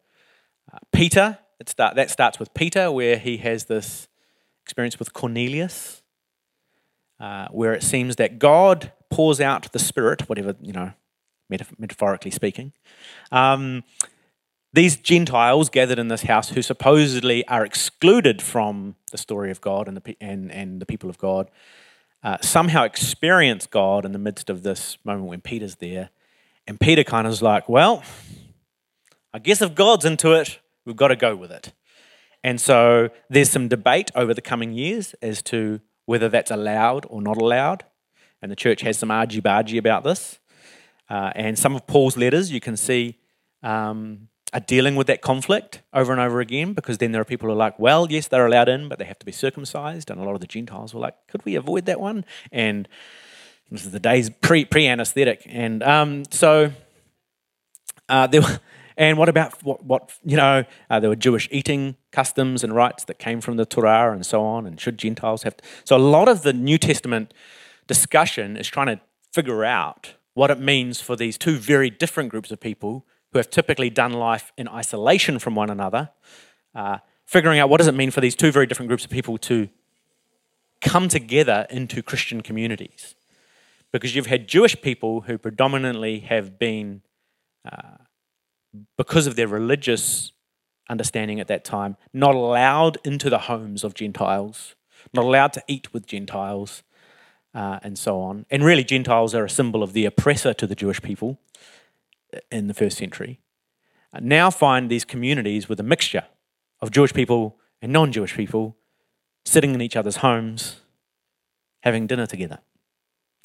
[0.72, 4.08] uh, Peter, start, that starts with Peter, where he has this
[4.64, 6.01] experience with Cornelius,
[7.22, 10.92] uh, where it seems that God pours out the Spirit, whatever, you know,
[11.78, 12.74] metaphorically speaking.
[13.32, 13.84] Um,
[14.74, 19.88] these Gentiles gathered in this house who supposedly are excluded from the story of God
[19.88, 21.52] and the, and, and the people of God
[22.24, 26.10] uh, somehow experience God in the midst of this moment when Peter's there.
[26.68, 28.04] And Peter kind of is like, well,
[29.34, 31.74] I guess if God's into it, we've got to go with it.
[32.44, 35.82] And so there's some debate over the coming years as to
[36.12, 37.86] whether that's allowed or not allowed.
[38.42, 40.40] And the church has some argy bargy about this.
[41.10, 43.18] Uh, and some of Paul's letters, you can see
[43.64, 47.48] um, are dealing with that conflict over and over again because then there are people
[47.48, 50.10] who are like, well, yes, they're allowed in, but they have to be circumcised.
[50.10, 52.26] And a lot of the Gentiles were like, could we avoid that one?
[52.52, 52.90] And
[53.70, 55.44] this is the days pre pre anesthetic.
[55.46, 56.74] And um, so
[58.10, 58.60] uh, there were,
[59.02, 63.04] and what about what, what you know, uh, there were Jewish eating customs and rites
[63.06, 64.68] that came from the Torah and so on.
[64.68, 65.64] And should Gentiles have to?
[65.86, 67.34] So a lot of the New Testament
[67.88, 69.02] discussion is trying to
[69.34, 73.50] figure out what it means for these two very different groups of people who have
[73.50, 76.12] typically done life in isolation from one another,
[76.76, 79.40] uh, figuring out what does it mean for these two very different groups of people
[79.40, 79.68] to
[80.80, 83.16] come together into Christian communities.
[83.92, 87.02] Because you've had Jewish people who predominantly have been,
[87.66, 87.98] uh,
[88.98, 90.32] because of their religious
[90.90, 94.76] understanding at that time, not allowed into the homes of Gentiles,
[95.14, 96.84] not allowed to eat with Gentiles,
[97.54, 98.46] uh, and so on.
[98.50, 101.40] And really, Gentiles are a symbol of the oppressor to the Jewish people
[102.52, 103.40] in the first century,
[104.14, 106.26] uh, now find these communities with a mixture
[106.80, 108.78] of Jewish people and non Jewish people
[109.46, 110.82] sitting in each other's homes,
[111.82, 112.60] having dinner together.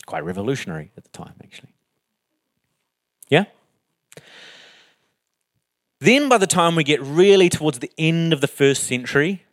[0.06, 1.74] Quite revolutionary at the time, actually.
[3.28, 3.44] Yeah?
[6.00, 9.44] Then, by the time we get really towards the end of the first century,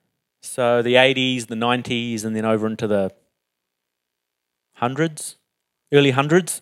[0.41, 3.11] so the 80s, the 90s, and then over into the
[4.73, 5.37] hundreds,
[5.93, 6.61] early hundreds,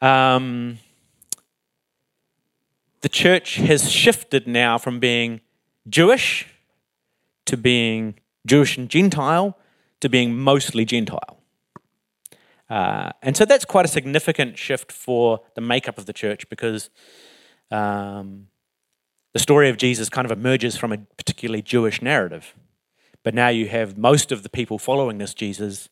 [0.00, 0.78] um,
[3.00, 5.40] the church has shifted now from being
[5.88, 6.46] Jewish
[7.46, 8.14] to being
[8.46, 9.58] Jewish and Gentile
[10.00, 11.38] to being mostly Gentile.
[12.70, 16.90] Uh, and so that's quite a significant shift for the makeup of the church because
[17.70, 18.48] um,
[19.38, 22.56] the story of Jesus kind of emerges from a particularly Jewish narrative.
[23.22, 25.88] But now you have most of the people following this Jesus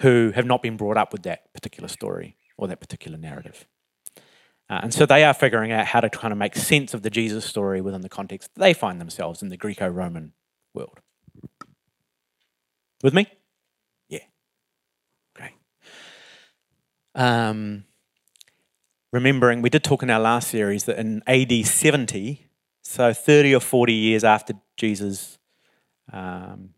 [0.00, 3.68] who have not been brought up with that particular story or that particular narrative.
[4.68, 7.10] Uh, and so they are figuring out how to kind of make sense of the
[7.10, 10.32] Jesus story within the context they find themselves in the Greco Roman
[10.74, 10.98] world.
[13.04, 13.28] With me?
[14.08, 14.24] Yeah.
[15.36, 15.52] Great.
[17.14, 17.84] Um,
[19.12, 22.43] remembering, we did talk in our last series that in AD 70,
[22.84, 25.38] so 30 or 40 years after Jesus
[26.12, 26.70] um,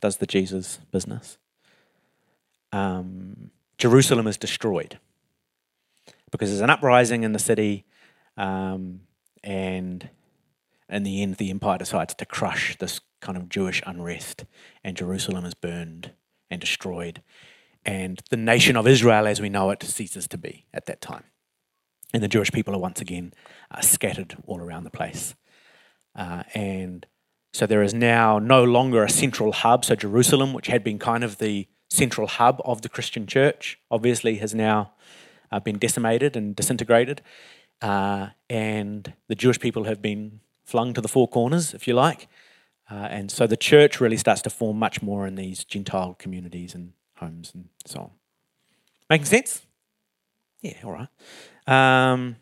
[0.00, 1.38] does the Jesus business,
[2.72, 4.98] um, Jerusalem is destroyed
[6.30, 7.84] because there's an uprising in the city,
[8.36, 9.00] um,
[9.42, 10.08] and
[10.88, 14.44] in the end, the empire decides to crush this kind of Jewish unrest,
[14.84, 16.12] and Jerusalem is burned
[16.50, 17.22] and destroyed,
[17.84, 21.24] and the nation of Israel, as we know it, ceases to be at that time,
[22.12, 23.32] and the Jewish people are once again
[23.70, 25.34] uh, scattered all around the place,
[26.16, 27.06] uh, and
[27.52, 29.84] so there is now no longer a central hub.
[29.84, 34.36] So Jerusalem, which had been kind of the central hub of the Christian church, obviously
[34.36, 34.92] has now
[35.50, 37.22] uh, been decimated and disintegrated.
[37.82, 42.28] Uh, and the Jewish people have been flung to the four corners, if you like.
[42.90, 46.74] Uh, and so the church really starts to form much more in these Gentile communities
[46.74, 48.10] and homes and so on.
[49.08, 49.62] Making sense?
[50.60, 51.08] Yeah, all right.
[51.66, 52.36] Um,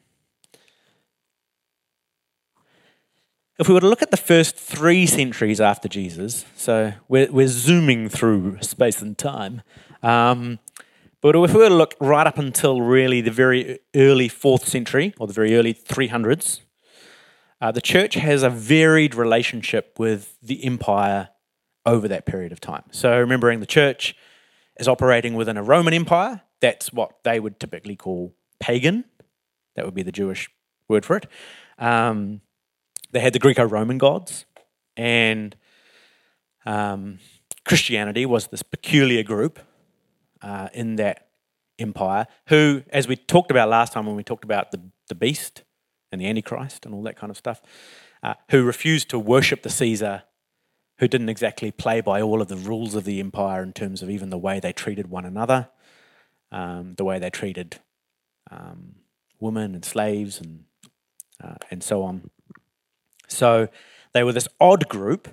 [3.58, 7.48] if we were to look at the first three centuries after Jesus, so we're, we're
[7.48, 9.62] zooming through space and time,
[10.02, 10.60] um,
[11.20, 15.14] but if we were to look right up until really the very early fourth century
[15.18, 16.60] or the very early 300s,
[17.60, 21.30] uh, the church has a varied relationship with the empire
[21.84, 22.84] over that period of time.
[22.92, 24.14] So, remembering the church
[24.78, 29.04] is operating within a Roman Empire, that's what they would typically call pagan.
[29.76, 30.48] That would be the Jewish
[30.88, 31.26] word for it.
[31.78, 32.40] Um,
[33.12, 34.44] they had the Greco Roman gods,
[34.96, 35.56] and
[36.66, 37.18] um,
[37.64, 39.58] Christianity was this peculiar group
[40.42, 41.28] uh, in that
[41.78, 45.62] empire who, as we talked about last time when we talked about the, the beast
[46.10, 47.62] and the Antichrist and all that kind of stuff,
[48.22, 50.24] uh, who refused to worship the Caesar,
[50.98, 54.10] who didn't exactly play by all of the rules of the empire in terms of
[54.10, 55.68] even the way they treated one another,
[56.50, 57.78] um, the way they treated
[58.50, 58.94] um,
[59.40, 60.64] women and slaves and,
[61.42, 62.30] uh, and so on.
[63.28, 63.68] So
[64.12, 65.28] they were this odd group.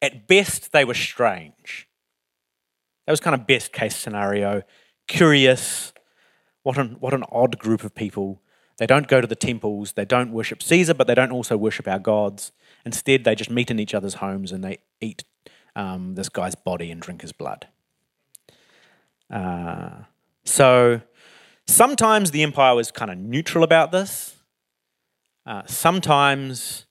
[0.00, 1.88] At best, they were strange.
[3.06, 4.62] That was kind of best case scenario.
[5.06, 5.92] Curious.
[6.62, 8.40] What an, what an odd group of people.
[8.78, 11.86] They don't go to the temples, they don't worship Caesar, but they don't also worship
[11.86, 12.50] our gods.
[12.84, 15.24] Instead, they just meet in each other's homes and they eat
[15.76, 17.68] um, this guy's body and drink his blood.
[19.30, 19.90] Uh,
[20.44, 21.00] so
[21.66, 24.36] sometimes the empire was kind of neutral about this.
[25.46, 26.86] Uh, sometimes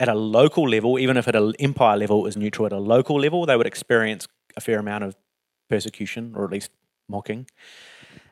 [0.00, 2.78] at a local level, even if at an empire level it was neutral, at a
[2.78, 5.16] local level, they would experience a fair amount of
[5.68, 6.70] persecution or at least
[7.08, 7.46] mocking.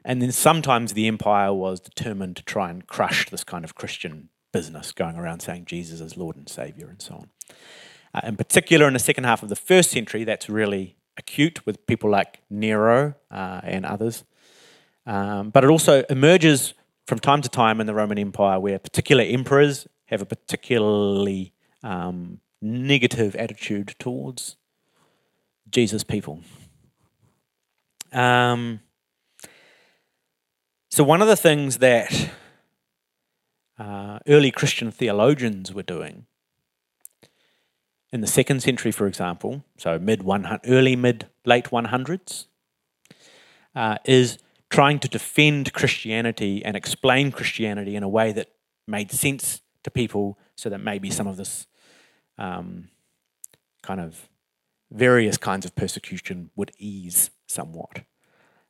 [0.05, 4.29] And then sometimes the empire was determined to try and crush this kind of Christian
[4.53, 7.31] business, going around saying Jesus is Lord and Savior and so on.
[8.15, 11.87] Uh, in particular, in the second half of the first century, that's really acute with
[11.87, 14.25] people like Nero uh, and others.
[15.07, 16.75] Um, but it also emerges
[17.07, 22.41] from time to time in the Roman Empire where particular emperors have a particularly um,
[22.61, 24.57] negative attitude towards
[25.71, 26.41] Jesus people.
[28.13, 28.81] Um,
[30.91, 32.31] so, one of the things that
[33.79, 36.27] uh, early Christian theologians were doing
[38.13, 42.47] in the second century, for example, so mid one early mid late one hundreds,
[43.75, 44.39] uh, is
[44.71, 48.49] trying to defend Christianity and explain Christianity in a way that
[48.87, 51.67] made sense to people, so that maybe some of this
[52.39, 52.89] um,
[53.83, 54.29] kind of
[54.91, 58.03] various kinds of persecution would ease somewhat.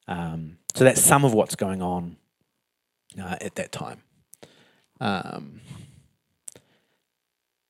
[0.08, 2.16] Um, so that's some of what's going on
[3.20, 4.02] uh, at that time.
[5.00, 5.60] Um,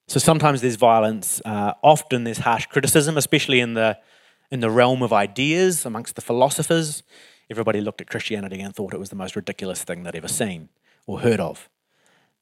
[0.09, 1.41] so sometimes there's violence.
[1.45, 3.99] Uh, often there's harsh criticism, especially in the
[4.51, 7.03] in the realm of ideas amongst the philosophers.
[7.51, 10.69] Everybody looked at Christianity and thought it was the most ridiculous thing they'd ever seen
[11.07, 11.69] or heard of.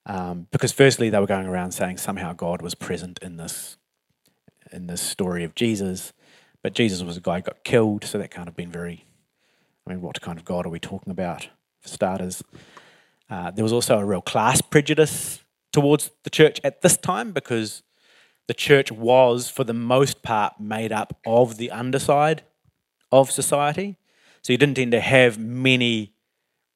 [0.07, 3.77] Um, because firstly, they were going around saying somehow God was present in this
[4.73, 6.13] in this story of Jesus,
[6.63, 9.05] but Jesus was a guy who got killed, so that can't have been very.
[9.87, 11.49] I mean, what kind of God are we talking about?
[11.81, 12.43] For starters,
[13.29, 15.41] uh, there was also a real class prejudice
[15.73, 17.83] towards the church at this time because
[18.47, 22.43] the church was, for the most part, made up of the underside
[23.13, 23.97] of society.
[24.45, 26.13] So you didn't tend to have many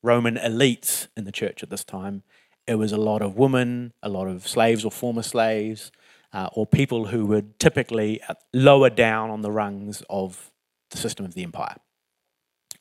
[0.02, 2.22] Roman elites in the church at this time.
[2.66, 5.92] It was a lot of women, a lot of slaves or former slaves,
[6.32, 8.22] uh, or people who were typically
[8.54, 10.50] lower down on the rungs of
[10.90, 11.76] the system of the empire.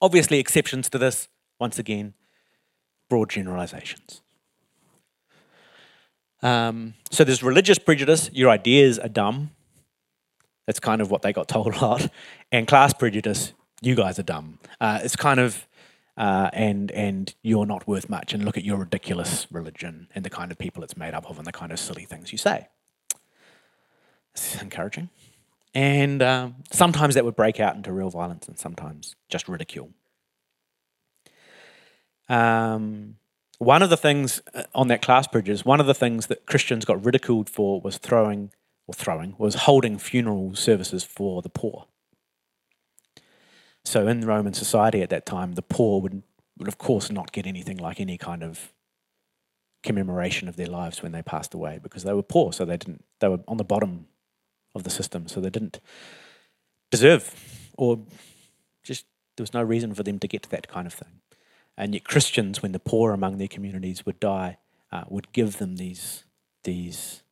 [0.02, 1.28] Obviously, exceptions to this,
[1.60, 2.14] once again,
[3.10, 4.22] broad generalizations.
[6.42, 9.52] Um, so there's religious prejudice, your ideas are dumb.
[10.66, 12.10] That's kind of what they got told a lot.
[12.52, 14.60] And class prejudice, you guys are dumb.
[14.80, 15.68] Uh, it's kind of,
[16.18, 18.34] uh, and, and you're not worth much.
[18.34, 21.38] And look at your ridiculous religion and the kind of people it's made up of
[21.38, 22.68] and the kind of silly things you say.
[24.36, 25.10] Is encouraging.
[25.74, 29.92] And um, sometimes that would break out into real violence and sometimes just ridicule.
[32.30, 33.18] Um,
[33.60, 36.86] one of the things uh, on that class prejudice, one of the things that Christians
[36.86, 38.52] got ridiculed for was throwing,
[38.86, 41.86] or throwing, was holding funeral services for the poor.
[43.88, 46.22] So in Roman society at that time, the poor would,
[46.58, 48.74] would of course not get anything like any kind of
[49.82, 53.06] commemoration of their lives when they passed away because they were poor, so they didn't.
[53.20, 54.08] They were on the bottom
[54.76, 55.80] of the system, so they didn't
[56.92, 57.34] deserve,
[57.78, 58.02] or
[58.84, 59.06] just
[59.38, 61.22] there was no reason for them to get to that kind of thing.
[61.78, 64.58] And yet, Christians, when the poor among their communities would die,
[64.92, 66.26] uh, would give them these,
[66.66, 67.24] these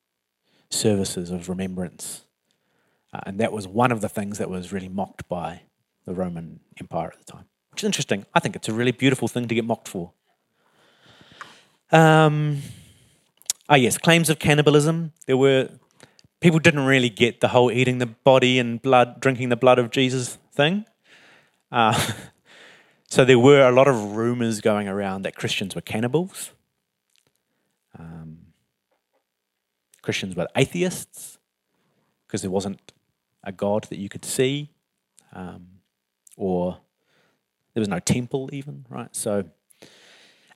[0.69, 2.21] services of remembrance.
[3.13, 5.63] Uh, and that was one of the things that was really mocked by
[6.05, 8.25] the Roman Empire at the time, which is interesting.
[8.33, 10.11] I think it's a really beautiful thing to get mocked for.
[11.91, 12.61] Um,
[13.69, 15.13] ah, yes, claims of cannibalism.
[15.27, 15.69] There were
[16.41, 19.91] people didn't really get the whole eating the body and blood, drinking the blood of
[19.91, 20.85] Jesus thing.
[21.71, 22.11] Uh,
[23.07, 26.51] So there were a lot of rumors going around that Christians were cannibals.
[27.97, 28.47] Um,
[30.01, 31.37] Christians were atheists
[32.27, 32.91] because there wasn't
[33.43, 34.71] a God that you could see,
[35.31, 35.74] um,
[36.35, 36.79] or
[37.73, 39.13] there was no temple, even, right?
[39.15, 39.45] So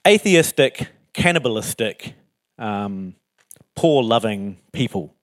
[0.08, 2.14] atheistic, cannibalistic,
[2.58, 3.16] um,
[3.76, 5.14] poor loving people.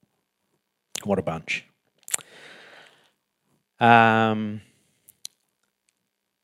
[1.05, 1.65] What a bunch.
[3.79, 4.61] Um,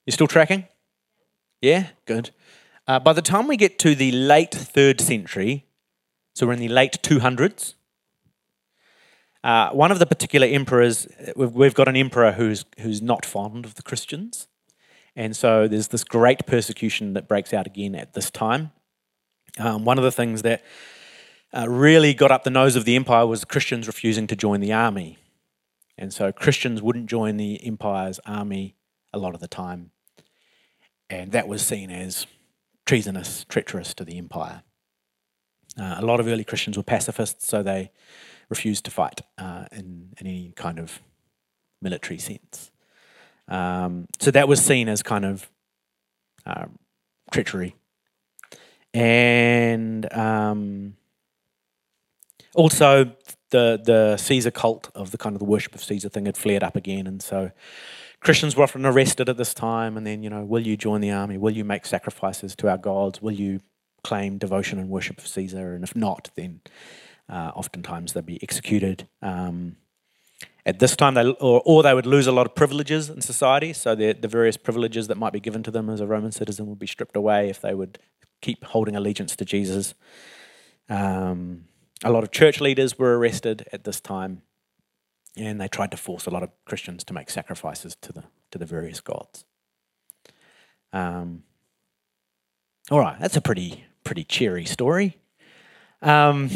[0.07, 0.67] you still tracking?
[1.61, 2.31] Yeah, good.
[2.87, 5.67] Uh, by the time we get to the late third century,
[6.35, 7.75] so we're in the late 200s,
[9.45, 13.65] uh, one of the particular emperors, we've, we've got an emperor who's, who's not fond
[13.65, 14.49] of the Christians.
[15.15, 18.71] And so there's this great persecution that breaks out again at this time.
[19.59, 20.63] Um, one of the things that
[21.53, 24.73] uh, really got up the nose of the empire was Christians refusing to join the
[24.73, 25.19] army.
[25.99, 28.77] And so Christians wouldn't join the empire's army
[29.13, 29.91] a lot of the time
[31.13, 32.27] and that was seen as
[32.87, 34.63] treasonous, treacherous to the empire.
[35.79, 37.91] Uh, a lot of early Christians were pacifists, so they
[38.55, 41.01] refused to fight uh, in, in, any kind of
[41.81, 42.71] military sense.
[43.49, 45.51] Um, so that was seen as kind of
[46.47, 46.67] uh,
[47.33, 47.75] treachery.
[48.95, 50.97] And um,
[52.55, 52.91] also,
[53.51, 56.63] the the Caesar cult of the kind of the worship of Caesar thing had flared
[56.63, 57.51] up again, and so
[58.21, 61.11] Christians were often arrested at this time, and then, you know, will you join the
[61.11, 61.37] army?
[61.39, 63.21] Will you make sacrifices to our gods?
[63.21, 63.61] Will you
[64.05, 66.61] claim devotion and worship of Caesar, and if not, then
[67.33, 69.09] uh, oftentimes they'd be executed.
[69.23, 69.77] Um,
[70.65, 73.73] at this time, they, or, or they would lose a lot of privileges in society.
[73.73, 76.67] So the, the various privileges that might be given to them as a Roman citizen
[76.67, 77.99] would be stripped away if they would
[78.43, 79.95] keep holding allegiance to Jesus.
[80.89, 81.65] Um,
[82.05, 84.43] a lot of church leaders were arrested at this time,
[85.37, 88.59] and they tried to force a lot of Christians to make sacrifices to the to
[88.59, 89.47] the various gods.
[90.93, 91.45] Um,
[92.91, 95.17] all right, that's a pretty pretty cheery story.
[96.03, 96.51] Um,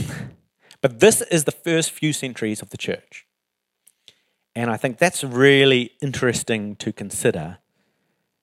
[0.87, 3.27] but this is the first few centuries of the church.
[4.55, 7.59] And I think that's really interesting to consider.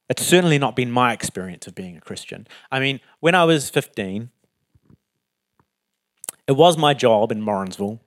[0.10, 2.46] It's certainly not been my experience of being a Christian.
[2.70, 4.30] I mean, when I was 15,
[6.46, 8.02] it was my job in Morrinsville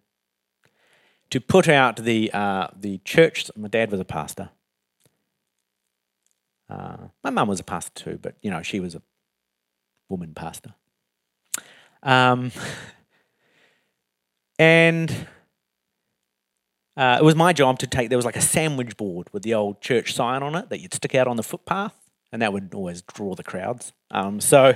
[1.31, 3.51] to put out the, uh, the church.
[3.57, 4.51] My dad was a pastor.
[6.69, 9.01] Uh, my mum was a pastor too, but you know, she was a
[10.11, 10.75] woman pastor.
[12.03, 12.53] Um,
[14.59, 15.27] and
[16.97, 19.53] uh, it was my job to take, there was like a sandwich board with the
[19.53, 21.95] old church sign on it that you'd stick out on the footpath,
[22.33, 23.93] and that would always draw the crowds.
[24.11, 24.75] Um, so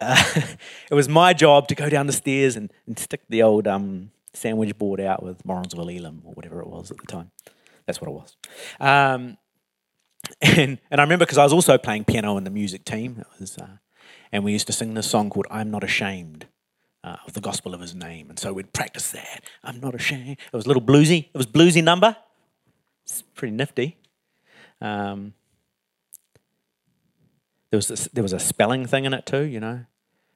[0.00, 0.24] uh,
[0.90, 4.10] it was my job to go down the stairs and, and stick the old um,
[4.34, 7.30] sandwich board out with Morrinsville Elim or whatever it was at the time.
[7.86, 8.36] That's what it was.
[8.80, 9.38] Um,
[10.40, 13.24] and, and I remember because I was also playing piano in the music team.
[13.38, 13.76] Was, uh,
[14.32, 16.46] and we used to sing this song called I'm Not Ashamed
[17.06, 18.28] uh, of the gospel of his name.
[18.28, 19.44] And so we'd practice that.
[19.62, 20.30] I'm not ashamed.
[20.30, 21.28] It was a little bluesy.
[21.32, 22.16] It was bluesy number.
[23.04, 23.96] It's pretty nifty.
[24.80, 25.32] Um,
[27.70, 29.86] there was this, there was a spelling thing in it too, you know,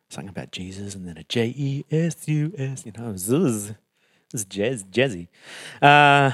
[0.08, 2.86] something about Jesus and then a J E S U S.
[2.86, 3.76] You know, it was, it was, it
[4.32, 5.26] was jazz, jazzy.
[5.82, 6.30] Uh,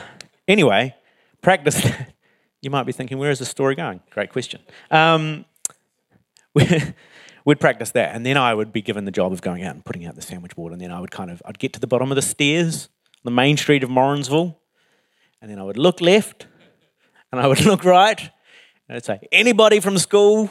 [0.46, 0.94] anyway,
[1.40, 2.12] practice that.
[2.62, 4.00] You might be thinking, where is the story going?
[4.10, 4.60] Great question.
[4.90, 5.44] Um,
[7.46, 9.82] we'd practice that, and then I would be given the job of going out and
[9.82, 11.86] putting out the sandwich board, and then I would kind of I'd get to the
[11.86, 12.90] bottom of the stairs,
[13.24, 14.58] the main street of Morrinsville,
[15.40, 16.46] and then I would look left,
[17.32, 18.20] and I would look right,
[18.88, 20.50] and I'd say, anybody from school?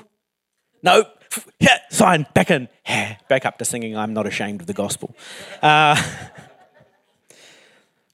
[0.82, 1.12] Nope.
[1.60, 2.70] Yeah, sign back in,
[3.28, 3.98] back up to singing.
[3.98, 5.16] I'm not ashamed of the gospel.
[5.62, 5.96] Uh,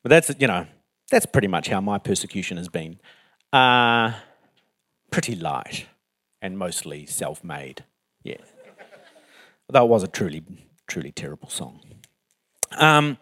[0.01, 0.65] but that's you know
[1.11, 2.99] that's pretty much how my persecution has been.
[3.53, 4.13] Uh,
[5.11, 5.85] pretty light
[6.41, 7.83] and mostly self-made.
[8.23, 8.37] Yeah.
[9.71, 10.43] That was a truly,
[10.85, 11.81] truly terrible song.
[12.77, 13.17] Um,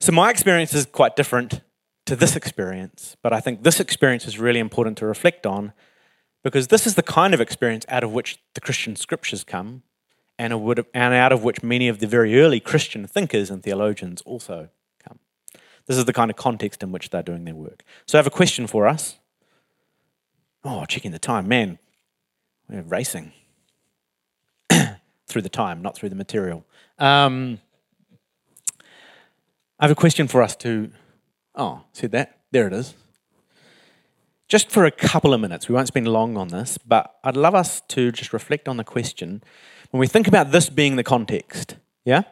[0.00, 1.60] so my experience is quite different
[2.06, 5.72] to this experience, but I think this experience is really important to reflect on
[6.42, 9.82] because this is the kind of experience out of which the Christian scriptures come
[10.38, 14.68] and, and out of which many of the very early Christian thinkers and theologians also
[15.02, 15.18] come.
[15.86, 17.82] This is the kind of context in which they're doing their work.
[18.06, 19.18] So I have a question for us.
[20.62, 21.48] Oh, checking the time.
[21.48, 21.78] Man,
[22.68, 23.32] we're racing
[25.34, 26.64] through the time, not through the material.
[26.96, 27.58] Um,
[29.80, 30.92] I have a question for us to.
[31.56, 32.38] Oh, see that?
[32.52, 32.94] There it is.
[34.46, 37.56] Just for a couple of minutes, we won't spend long on this, but I'd love
[37.56, 39.42] us to just reflect on the question
[39.90, 42.22] when we think about this being the context, yeah?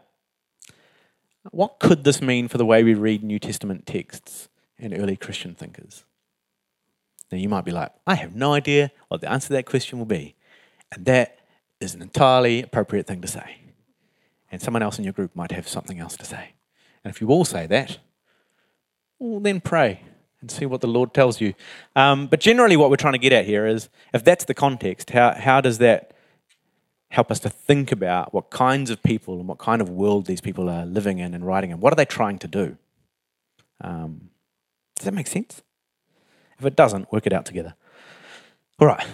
[1.51, 4.49] What could this mean for the way we read New Testament texts
[4.79, 6.05] and early Christian thinkers?
[7.33, 9.99] Now, you might be like, I have no idea what the answer to that question
[9.99, 10.37] will be.
[10.93, 11.39] And that
[11.83, 13.59] is an entirely appropriate thing to say.
[14.51, 16.53] And someone else in your group might have something else to say.
[17.05, 17.99] And if you all say that,
[19.18, 20.03] well, then pray
[20.41, 21.55] and see what the Lord tells you.
[21.97, 25.11] Um, but generally, what we're trying to get at here is if that's the context,
[25.11, 26.12] how, how does that
[27.11, 30.41] help us to think about what kinds of people and what kind of world these
[30.41, 31.80] people are living in and writing in?
[31.80, 32.76] What are they trying to do?
[33.80, 34.30] Um,
[34.97, 35.62] does that make sense?
[36.59, 37.74] If it doesn't, work it out together.
[38.78, 39.07] All right,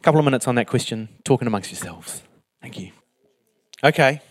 [0.00, 2.22] a couple of minutes on that question, talking amongst yourselves.
[2.62, 2.92] Thank you.
[3.84, 4.22] Okay,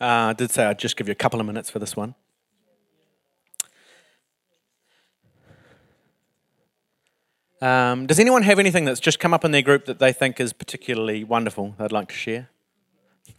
[0.00, 2.14] uh, I did say I'd just give you a couple of minutes for this one.
[7.60, 10.38] Um, does anyone have anything that's just come up in their group that they think
[10.38, 12.50] is particularly wonderful they'd like to share?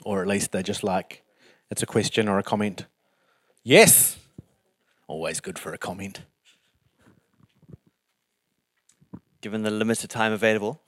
[0.04, 1.24] Or at least they just like
[1.70, 2.86] it's a question or a comment?
[3.64, 4.18] Yes!
[5.08, 6.22] Always good for a comment.
[9.42, 10.82] Given the limited time available.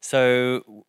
[0.00, 0.84] So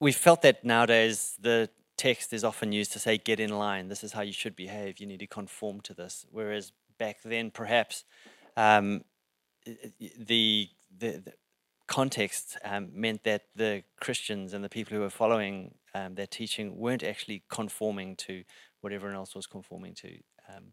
[0.00, 3.88] we felt that nowadays the text is often used to say, get in line.
[3.88, 5.00] This is how you should behave.
[5.00, 6.24] You need to conform to this.
[6.30, 8.04] Whereas back then, perhaps
[8.56, 9.04] um,
[9.64, 11.32] the, the, the
[11.86, 16.78] context um, meant that the Christians and the people who were following um, their teaching
[16.78, 18.44] weren't actually conforming to
[18.80, 20.18] what everyone else was conforming to.
[20.54, 20.72] Um,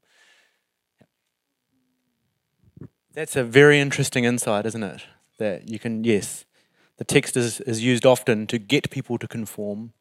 [3.16, 5.06] That's a very interesting insight, isn't it?
[5.40, 6.44] That you can, yes,
[6.98, 9.94] the text is, is used often to get people to conform,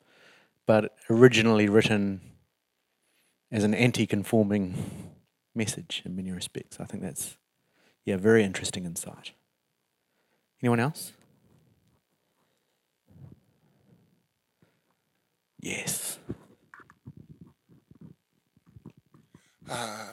[0.66, 2.20] but originally written
[3.50, 5.12] as an anti-conforming
[5.54, 6.78] message in many respects.
[6.80, 7.36] I think that's
[8.04, 9.32] yeah, very interesting insight.
[10.62, 11.12] Anyone else?
[15.60, 16.18] Yes.
[19.68, 20.12] Uh,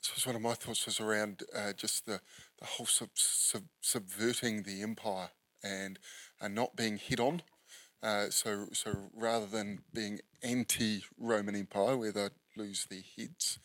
[0.00, 2.20] this was one of my thoughts was around uh, just the,
[2.58, 5.30] the whole sub, sub, subverting the empire
[5.62, 5.98] and
[6.40, 7.42] are not being hit on.
[8.02, 13.58] Uh, so, so rather than being anti-Roman Empire, where they'd lose their heads,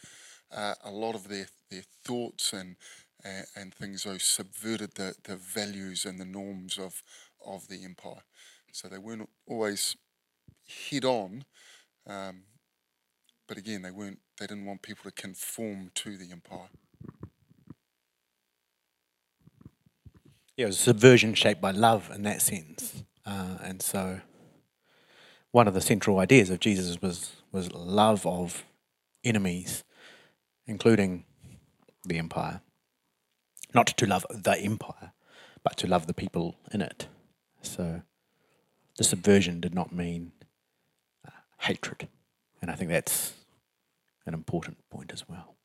[0.56, 2.76] uh, a lot of their their thoughts and
[3.24, 7.02] and, and things those subverted the, the values and the norms of
[7.46, 8.24] of the empire.
[8.72, 9.96] So they weren't always
[10.90, 11.46] head on,
[12.08, 12.44] um,
[13.48, 14.20] but again, they weren't.
[14.38, 16.70] They didn't want people to conform to the empire.
[20.58, 24.22] Yeah, it was subversion shaped by love in that sense, uh, and so
[25.52, 28.64] one of the central ideas of Jesus was was love of
[29.24, 29.84] enemies,
[30.66, 31.26] including
[32.06, 32.62] the empire.
[33.74, 35.12] Not to love the empire,
[35.62, 37.08] but to love the people in it.
[37.62, 38.04] So
[38.98, 40.32] the subversion did not mean
[41.28, 42.08] uh, hatred,
[42.62, 43.34] and I think that's
[44.26, 45.56] an important point as well.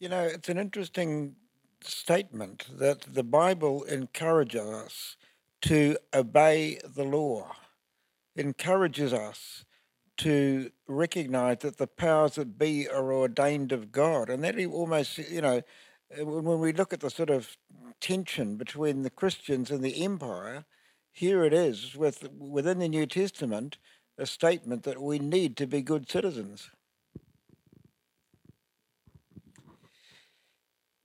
[0.00, 1.36] You know, it's an interesting
[1.84, 5.16] statement that the Bible encourages us
[5.62, 7.54] to obey the law,
[8.36, 9.64] encourages us
[10.18, 14.28] to recognize that the powers that be are ordained of God.
[14.28, 15.62] And that almost, you know,
[16.20, 17.56] uh, when we look at the sort of
[18.00, 20.64] tension between the Christians and the empire,
[21.12, 23.78] here it is with within the New Testament
[24.18, 26.70] a statement that we need to be good citizens.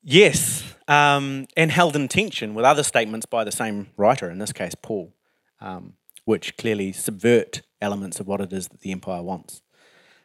[0.09, 4.53] Yes, um, and held in tension with other statements by the same writer, in this
[4.53, 5.13] case, Paul,
[5.59, 9.61] um, which clearly subvert elements of what it is that the empire wants.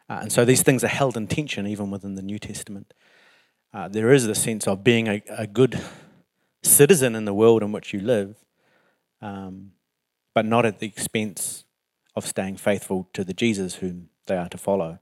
[0.09, 2.95] Uh, and so these things are held in tension even within the New Testament.
[3.75, 5.83] Uh, there is the sense of being a, a, good
[6.63, 8.37] citizen in the world in which you live,
[9.21, 9.73] um,
[10.33, 11.65] but not at the expense
[12.15, 15.01] of staying faithful to the Jesus whom they are to follow.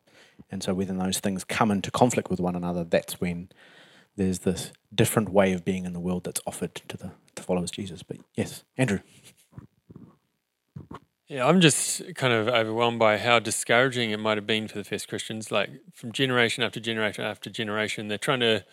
[0.51, 3.51] And so, when those things come into conflict with one another, that's when
[4.21, 7.71] there's this different way of being in the world that's offered to the to followers
[7.71, 8.03] Jesus.
[8.03, 9.01] But yes, Andrew.
[11.27, 14.85] Yeah, I'm just kind of overwhelmed by how discouraging it might have been for the
[14.85, 15.51] first Christians.
[15.51, 18.64] Like from generation after generation after generation, they're trying to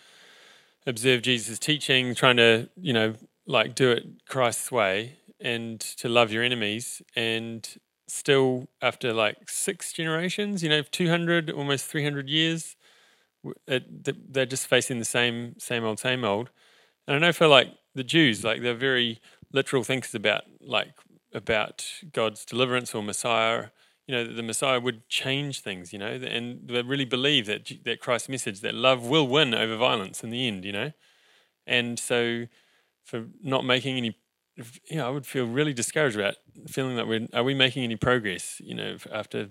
[0.86, 3.14] observe Jesus' teaching, trying to, you know,
[3.46, 7.00] like do it Christ's way and to love your enemies.
[7.16, 7.66] And
[8.06, 12.76] still, after like six generations, you know, 200, almost 300 years,
[13.66, 16.50] it, uh, they're just facing the same, same old, same old.
[17.06, 19.20] And I know for like the Jews, like they're very
[19.52, 20.94] literal thinkers about like
[21.32, 23.66] about God's deliverance or Messiah,
[24.06, 28.00] you know, the Messiah would change things, you know, and they really believe that that
[28.00, 30.92] Christ's message, that love will win over violence in the end, you know,
[31.66, 32.46] and so
[33.04, 34.16] for not making any,
[34.90, 36.36] you know, I would feel really discouraged about
[36.68, 39.48] feeling that we're are we making any progress, you know, after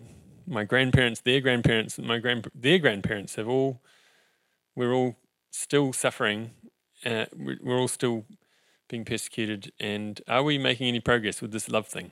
[0.48, 3.82] my grandparents, their grandparents, my grand their grandparents have all,
[4.76, 5.16] we're all
[5.52, 6.52] still suffering,
[7.06, 8.26] uh, we're all still
[8.88, 12.12] being persecuted, and are we making any progress with this love thing?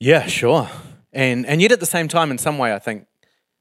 [0.00, 0.68] Yeah, sure.
[1.12, 3.06] And and yet at the same time, in some way, I think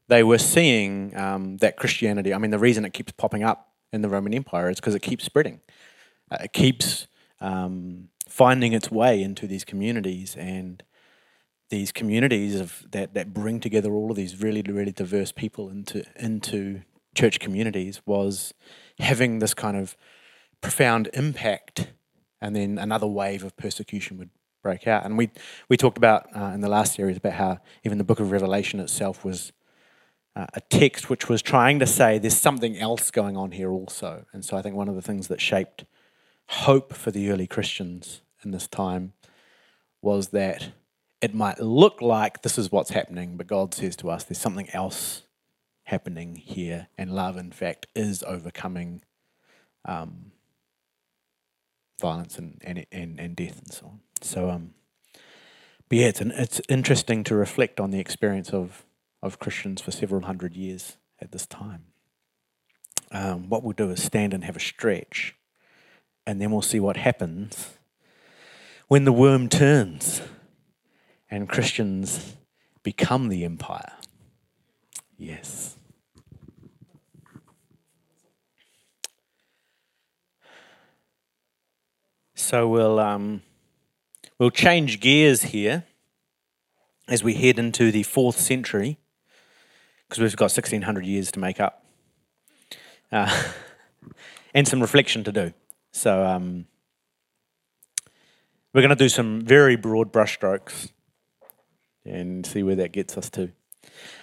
[0.08, 2.34] they were seeing um, that Christianity.
[2.34, 5.02] I mean, the reason it keeps popping up in the Roman Empire is because it
[5.02, 5.60] keeps spreading.
[6.32, 7.08] Uh, it keeps
[7.42, 10.84] um, finding its way into these communities and
[11.72, 16.04] these communities of that that bring together all of these really really diverse people into
[16.16, 16.82] into
[17.16, 18.54] church communities was
[19.00, 19.98] having this kind of
[20.62, 21.92] profound impact,
[22.40, 24.30] and then another wave of persecution would
[24.62, 25.06] break out.
[25.06, 25.32] And we
[25.70, 28.80] we talked about uh, in the last series about how even the book of Revelation
[28.80, 29.52] itself was
[30.36, 34.26] uh, a text which was trying to say there's something else going on here also.
[34.34, 35.86] And so I think one of the things that shaped
[36.48, 39.14] hope for the early Christians in this time
[40.02, 40.70] was that
[41.22, 44.70] it might look like this is what's happening, but God says to us there's something
[44.72, 45.24] else
[45.84, 49.02] happening here, and love, in fact, is overcoming
[49.86, 50.32] um,
[52.00, 54.00] violence and, and, and, and death and so on.
[54.22, 54.74] So, um,
[55.90, 58.86] but yeah, it's, an, it's interesting to reflect on the experience of,
[59.22, 61.86] of Christians for several hundred years at this time.
[63.12, 65.36] Um, what we'll do is stand and have a stretch,
[66.26, 67.78] and then we'll see what happens
[68.88, 70.22] when the worm turns
[71.32, 72.36] and Christians
[72.84, 73.94] become the empire.
[75.18, 75.78] Yes.
[82.36, 83.42] So we'll um,
[84.42, 85.84] We'll change gears here
[87.08, 88.98] as we head into the fourth century
[90.10, 91.86] because we've got 1600 years to make up
[93.12, 93.44] uh,
[94.56, 95.54] and some reflection to do.
[95.92, 96.66] So um,
[98.74, 100.90] we're going to do some very broad brushstrokes
[102.06, 103.52] and see where that gets us to.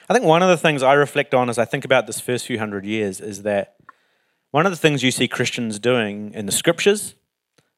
[0.09, 2.47] I think one of the things I reflect on as I think about this first
[2.47, 3.77] few hundred years is that
[4.51, 7.15] one of the things you see Christians doing in the scriptures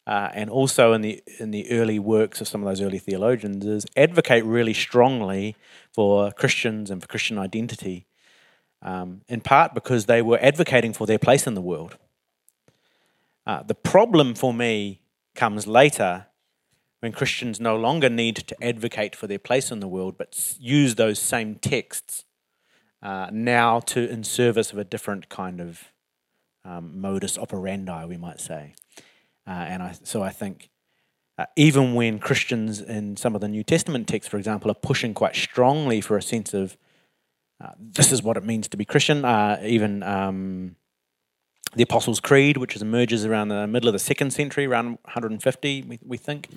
[0.06, 3.66] uh, and also in the in the early works of some of those early theologians
[3.66, 5.56] is advocate really strongly
[5.92, 8.06] for Christians and for Christian identity,
[8.82, 11.96] um, in part because they were advocating for their place in the world.
[13.46, 15.02] Uh, the problem for me
[15.34, 16.26] comes later
[17.00, 20.94] when Christians no longer need to advocate for their place in the world, but use
[20.94, 22.24] those same texts
[23.02, 25.92] uh, now to in service of a different kind of
[26.64, 28.74] um, modus operandi, we might say.
[29.46, 30.68] Uh, and I, so I think
[31.38, 35.14] uh, even when Christians in some of the New Testament texts, for example, are pushing
[35.14, 36.76] quite strongly for a sense of
[37.62, 40.76] uh, this is what it means to be Christian, uh, even um,
[41.74, 45.98] the Apostles' Creed, which emerges around the middle of the second century, around 150, we,
[46.04, 46.48] we think.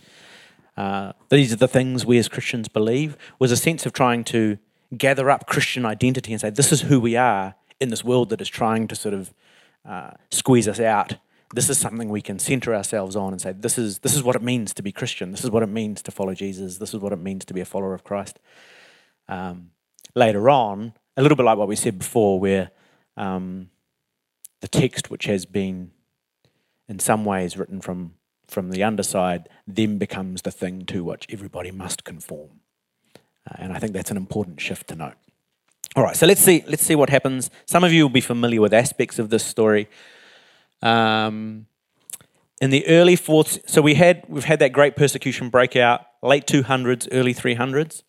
[0.76, 4.58] Uh, these are the things we as Christians believe, was a sense of trying to
[4.98, 8.42] gather up Christian identity and say, this is who we are in this world that
[8.42, 9.34] is trying to sort of
[9.86, 11.16] uh, squeeze us out.
[11.54, 14.36] This is something we can center ourselves on and say, this is, this is what
[14.36, 15.32] it means to be Christian.
[15.32, 16.78] This is what it means to follow Jesus.
[16.78, 18.40] This is what it means to be a follower of Christ.
[19.28, 19.72] Um,
[20.16, 22.72] later on, a little bit like what we said before, where
[23.18, 23.70] um,
[24.62, 25.92] the text, which has been
[26.88, 28.16] in some ways written from,
[28.54, 32.62] from the underside, then becomes the thing to which everybody must conform.
[33.49, 35.16] Uh, and I think that's an important shift to note.
[35.95, 36.64] All right, so let's see.
[36.68, 37.51] Let's see what happens.
[37.66, 39.89] Some of you will be familiar with aspects of this story.
[40.82, 41.68] Um,
[42.62, 46.64] in the early fourth, so we had we've had that great persecution breakout, late two
[46.64, 48.04] hundreds, early three hundreds.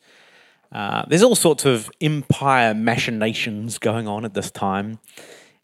[0.73, 4.99] Uh, there's all sorts of empire machinations going on at this time,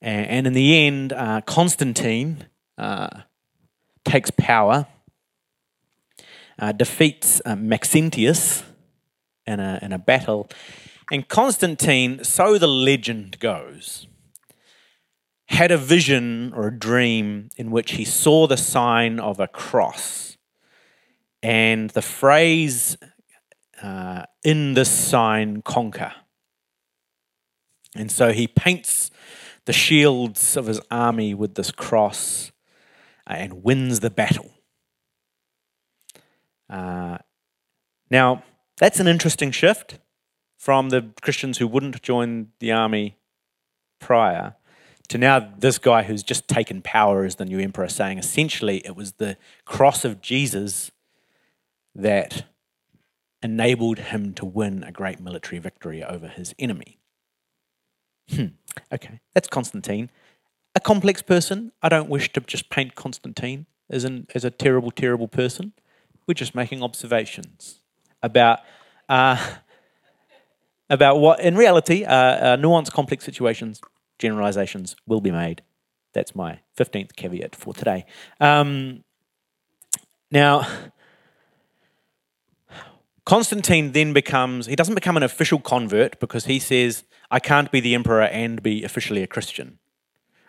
[0.02, 3.22] and, and in the end, uh, Constantine uh,
[4.04, 4.86] takes power,
[6.58, 8.62] uh, defeats uh, Maxentius
[9.46, 10.48] in a in a battle,
[11.10, 14.06] and Constantine, so the legend goes,
[15.46, 20.36] had a vision or a dream in which he saw the sign of a cross.
[21.42, 22.96] And the phrase,
[23.82, 26.12] uh, in this sign, conquer.
[27.96, 29.10] And so he paints
[29.64, 32.52] the shields of his army with this cross
[33.36, 34.50] and wins the battle.
[36.68, 37.18] Uh,
[38.10, 38.42] now,
[38.78, 39.98] that's an interesting shift
[40.56, 43.16] from the Christians who wouldn't join the army
[43.98, 44.54] prior
[45.10, 48.94] to now this guy who's just taken power as the new emperor saying essentially it
[48.94, 50.92] was the cross of Jesus
[51.96, 52.46] that
[53.42, 56.98] enabled him to win a great military victory over his enemy.
[58.30, 58.46] Hmm.
[58.92, 60.10] Okay, that's Constantine.
[60.74, 61.72] A complex person.
[61.82, 65.72] I don't wish to just paint Constantine as, an, as a terrible, terrible person.
[66.26, 67.80] We're just making observations
[68.22, 68.60] about
[69.08, 69.36] uh,
[70.90, 73.80] about what, in reality, uh, uh, nuanced, complex situations,
[74.18, 75.62] generalizations will be made.
[76.12, 78.04] That's my 15th caveat for today.
[78.40, 79.04] Um,
[80.32, 80.66] now,
[83.24, 87.78] Constantine then becomes, he doesn't become an official convert because he says, I can't be
[87.78, 89.78] the emperor and be officially a Christian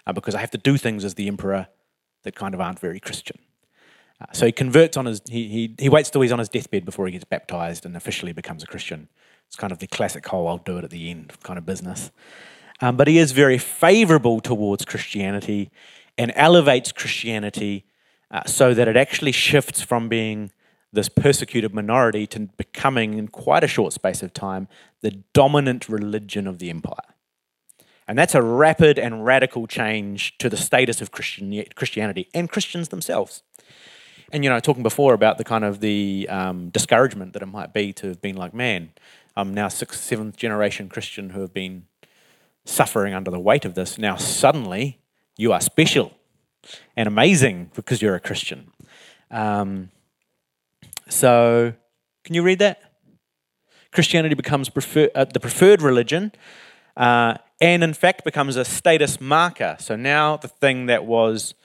[0.06, 1.68] uh, because I have to do things as the emperor
[2.24, 3.40] that kind of aren't very Christian.
[4.20, 6.86] Uh, so he converts on his, he, he, he waits till he's on his deathbed
[6.86, 9.10] before he gets baptized and officially becomes a Christian.
[9.48, 12.12] It's kind of the classic whole I'll do it at the end kind of business.
[12.80, 15.72] Um, but he is very favorable towards Christianity
[16.18, 17.86] and elevates Christianity
[18.32, 20.52] uh, so that it actually shifts from being
[20.94, 24.68] this persecuted minority to becoming, in quite a short space of time,
[25.02, 26.96] the dominant religion of the empire.
[28.12, 32.90] And that's a rapid and radical change to the status of Christian, Christianity and Christians
[32.90, 33.42] themselves.
[34.34, 37.74] And, you know, talking before about the kind of the um, discouragement that it might
[37.74, 38.90] be to have been like, man,
[39.38, 41.86] I'm now sixth, seventh generation Christian who have been
[42.66, 43.98] suffering under the weight of this.
[43.98, 45.00] Now suddenly
[45.38, 46.12] you are special
[46.98, 48.74] and amazing because you're a Christian.
[49.32, 49.90] Um,
[51.08, 51.76] so,
[52.26, 52.82] can you read that?
[53.94, 56.34] Christianity becomes prefer- uh, the preferred religion
[57.02, 59.76] uh, and, in fact, becomes a status marker.
[59.80, 61.56] So now the thing that was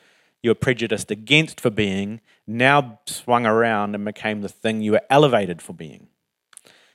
[0.43, 5.03] you were prejudiced against for being now swung around and became the thing you were
[5.11, 6.09] elevated for being.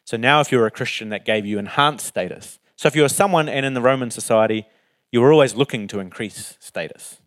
[0.05, 2.59] So now, if you were a Christian, that gave you enhanced status.
[2.77, 4.65] So if you were someone and in the Roman society,
[5.11, 7.21] you were always looking to increase status.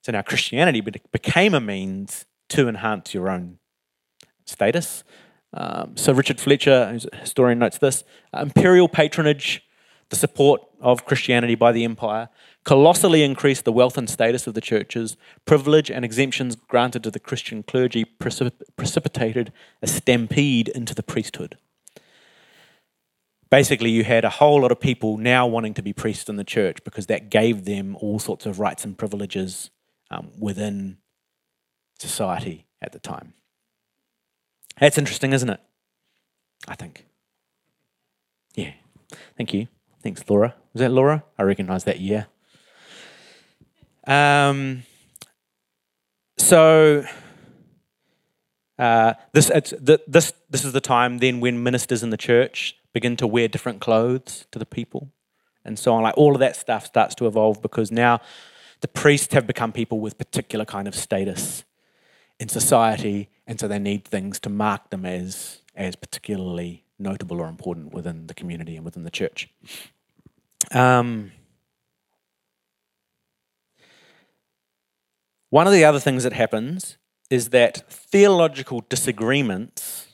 [0.00, 3.58] So now Christianity became a means to enhance your own
[4.46, 5.04] status.
[5.52, 9.62] Um, so Richard Fletcher, who's a historian, notes this: uh, imperial patronage,
[10.12, 12.28] the support of Christianity by the empire,
[12.64, 15.16] colossally increased the wealth and status of the churches.
[15.46, 21.56] Privilege and exemptions granted to the Christian clergy precip- precipitated a stampede into the priesthood.
[23.50, 26.44] Basically, you had a whole lot of people now wanting to be priests in the
[26.44, 29.70] church because that gave them all sorts of rights and privileges
[30.10, 30.98] um, within
[31.98, 33.32] society at the time.
[34.78, 35.60] That's interesting, isn't it?
[36.68, 37.06] I think.
[38.54, 38.72] Yeah.
[39.38, 39.68] Thank you.
[40.02, 40.54] Thanks, Laura.
[40.72, 41.24] Was that Laura?
[41.38, 42.00] I recognise that.
[42.00, 42.24] Yeah.
[44.06, 44.82] Um,
[46.38, 47.04] so
[48.78, 53.16] uh, this the, this this is the time then when ministers in the church begin
[53.16, 55.12] to wear different clothes to the people,
[55.64, 56.02] and so on.
[56.02, 58.20] Like all of that stuff starts to evolve because now
[58.80, 61.64] the priests have become people with particular kind of status
[62.40, 67.48] in society, and so they need things to mark them as as particularly notable or
[67.48, 69.48] important within the community and within the church.
[70.72, 71.32] Um,
[75.50, 76.96] one of the other things that happens
[77.28, 80.06] is that theological disagreements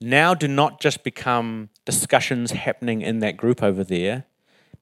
[0.00, 4.24] now do not just become discussions happening in that group over there,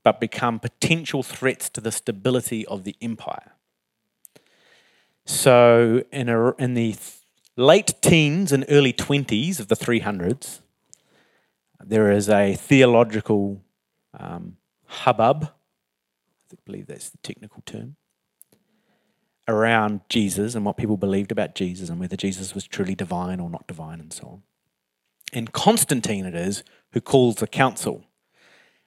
[0.03, 3.53] but become potential threats to the stability of the empire.
[5.24, 6.97] So, in, a, in the
[7.57, 10.61] late teens and early 20s of the 300s,
[11.84, 13.62] there is a theological
[14.19, 14.57] um,
[14.87, 15.51] hubbub,
[16.53, 17.97] I believe that's the technical term,
[19.49, 23.49] around Jesus and what people believed about Jesus and whether Jesus was truly divine or
[23.49, 24.43] not divine and so on.
[25.33, 28.05] And Constantine it is who calls the council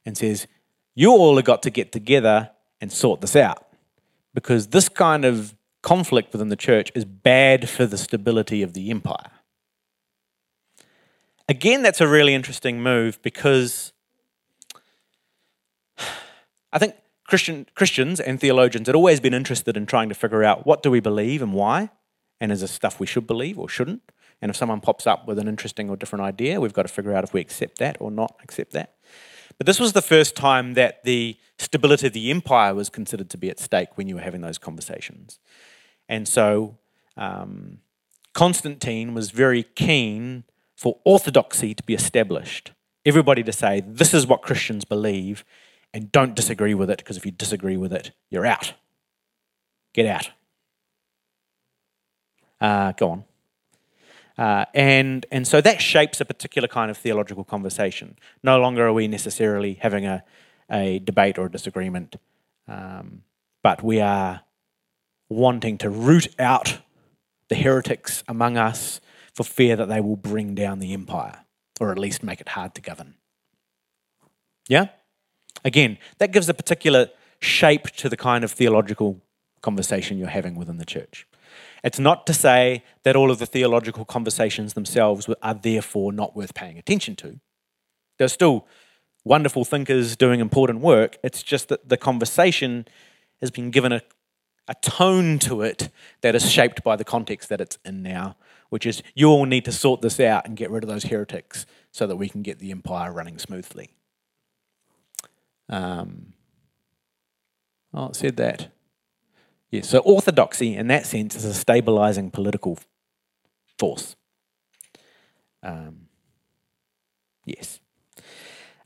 [0.06, 0.48] and says,
[0.96, 2.52] You all have got to get together
[2.82, 3.68] and sort this out
[4.34, 8.90] because this kind of conflict within the church is bad for the stability of the
[8.90, 9.32] empire.
[11.48, 13.92] Again, that's a really interesting move because
[16.72, 16.96] I think
[17.26, 20.92] Christian, Christians and theologians had always been interested in trying to figure out what do
[20.92, 21.90] we believe and why,
[22.42, 24.02] and is this stuff we should believe or shouldn't.
[24.42, 27.14] And if someone pops up with an interesting or different idea, we've got to figure
[27.14, 28.96] out if we accept that or not accept that.
[29.58, 33.38] But this was the first time that the stability of the empire was considered to
[33.38, 35.40] be at stake when you were having those conversations.
[36.08, 36.78] And so
[37.18, 37.80] um,
[38.34, 40.46] Constantine was very keen
[40.78, 42.72] for orthodoxy to be established.
[43.06, 45.44] Everybody to say, this is what Christians believe,
[45.94, 48.74] and don't disagree with it, because if you disagree with it, you're out.
[49.94, 50.30] Get out.
[52.62, 53.24] Uh, go on.
[54.38, 58.18] Uh, and, and so that shapes a particular kind of theological conversation.
[58.44, 60.24] No longer are we necessarily having a,
[60.72, 62.16] a debate or a disagreement,
[62.68, 63.24] um,
[63.64, 64.42] but we are
[65.28, 66.80] wanting to root out
[67.50, 69.02] the heretics among us
[69.34, 71.46] for fear that they will bring down the empire,
[71.80, 73.16] or at least make it hard to govern.
[74.68, 74.90] Yeah?
[75.64, 79.22] Again, that gives a particular shape to the kind of theological
[79.62, 81.28] conversation you're having within the church.
[81.84, 86.54] It's not to say that all of the theological conversations themselves are therefore not worth
[86.54, 87.40] paying attention to.
[88.18, 88.68] There's still
[89.24, 91.18] wonderful thinkers doing important work.
[91.24, 92.88] It's just that the conversation
[93.40, 94.02] has been given a,
[94.68, 95.90] a tone to it
[96.22, 98.36] that is shaped by the context that it's in now,
[98.70, 101.66] which is you all need to sort this out and get rid of those heretics
[101.92, 103.92] so that we can get the empire running smoothly.
[105.70, 106.34] Um,
[107.94, 108.72] oh, it said that.
[109.72, 112.80] Yeah, so orthodoxy, in that sense, is a stabilizing political
[113.78, 114.16] force.
[115.62, 116.08] Um,
[117.46, 117.80] yes.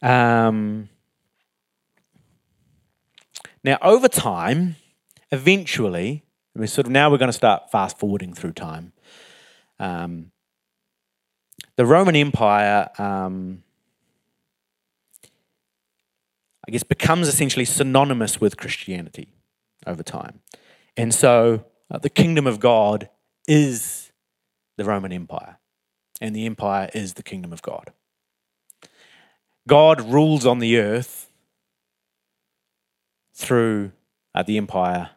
[0.02, 0.90] Um,
[3.64, 4.76] now, over time,
[5.32, 8.92] eventually, we sort of now we're going to start fast forwarding through time.
[9.80, 10.32] Um,
[11.78, 13.64] the Roman Empire, um,
[16.68, 19.30] I guess, becomes essentially synonymous with Christianity
[19.86, 20.40] over time.
[20.96, 23.10] And so uh, the kingdom of God
[23.48, 24.12] is
[24.78, 25.58] the Roman Empire,
[26.22, 27.92] and the empire is the kingdom of God.
[29.68, 31.30] God rules on the earth
[33.34, 33.92] through
[34.36, 35.12] uh, the empire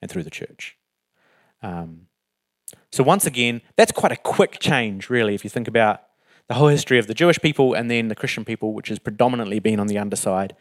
[0.00, 0.76] and through the church.
[1.62, 2.06] Um,
[2.90, 6.02] so, once again, that's quite a quick change, really, if you think about
[6.48, 9.58] the whole history of the Jewish people and then the Christian people, which has predominantly
[9.58, 10.56] been on the underside.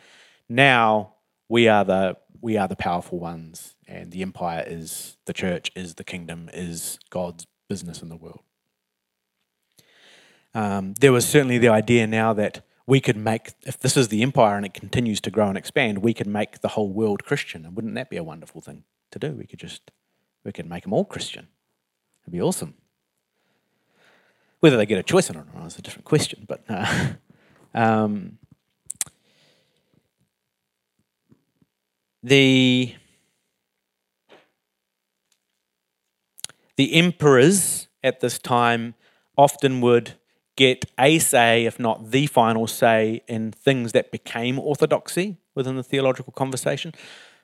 [0.52, 1.14] Now
[1.48, 5.96] we are the we are the powerful ones, and the empire is the church, is
[5.96, 8.42] the kingdom, is God's business in the world.
[10.54, 14.24] Um, there was certainly the idea now that we could make, if this is the
[14.24, 17.64] empire and it continues to grow and expand, we could make the whole world Christian.
[17.64, 19.32] And wouldn't that be a wonderful thing to do?
[19.32, 19.92] We could just,
[20.44, 21.48] we could make them all Christian.
[22.24, 22.74] It'd be awesome.
[24.60, 26.46] Whether they get a choice or not is a different question.
[26.46, 27.14] But uh,
[27.74, 28.40] um,
[32.24, 32.96] the
[36.78, 38.96] the emperors at this time
[39.38, 40.14] often would
[40.56, 45.84] get a say, if not the final say, in things that became orthodoxy within the
[45.84, 46.94] theological conversation.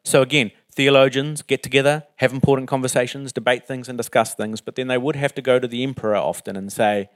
[0.04, 4.88] So again, theologians get together, have important conversations, debate things, and discuss things, but then
[4.88, 7.10] they would have to go to the emperor often and say,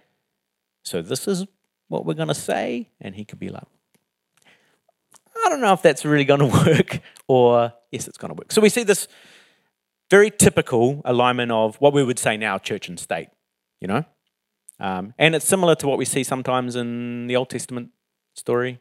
[0.83, 1.45] So this is
[1.87, 2.89] what we're going to say?
[2.99, 3.67] And he could be like,
[5.45, 8.51] I don't know if that's really going to work, or yes, it's going to work.
[8.51, 9.07] So we see this
[10.09, 13.29] very typical alignment of what we would say now church and state,
[13.79, 14.03] you know?
[14.79, 17.91] Um, and it's similar to what we see sometimes in the Old Testament
[18.35, 18.79] story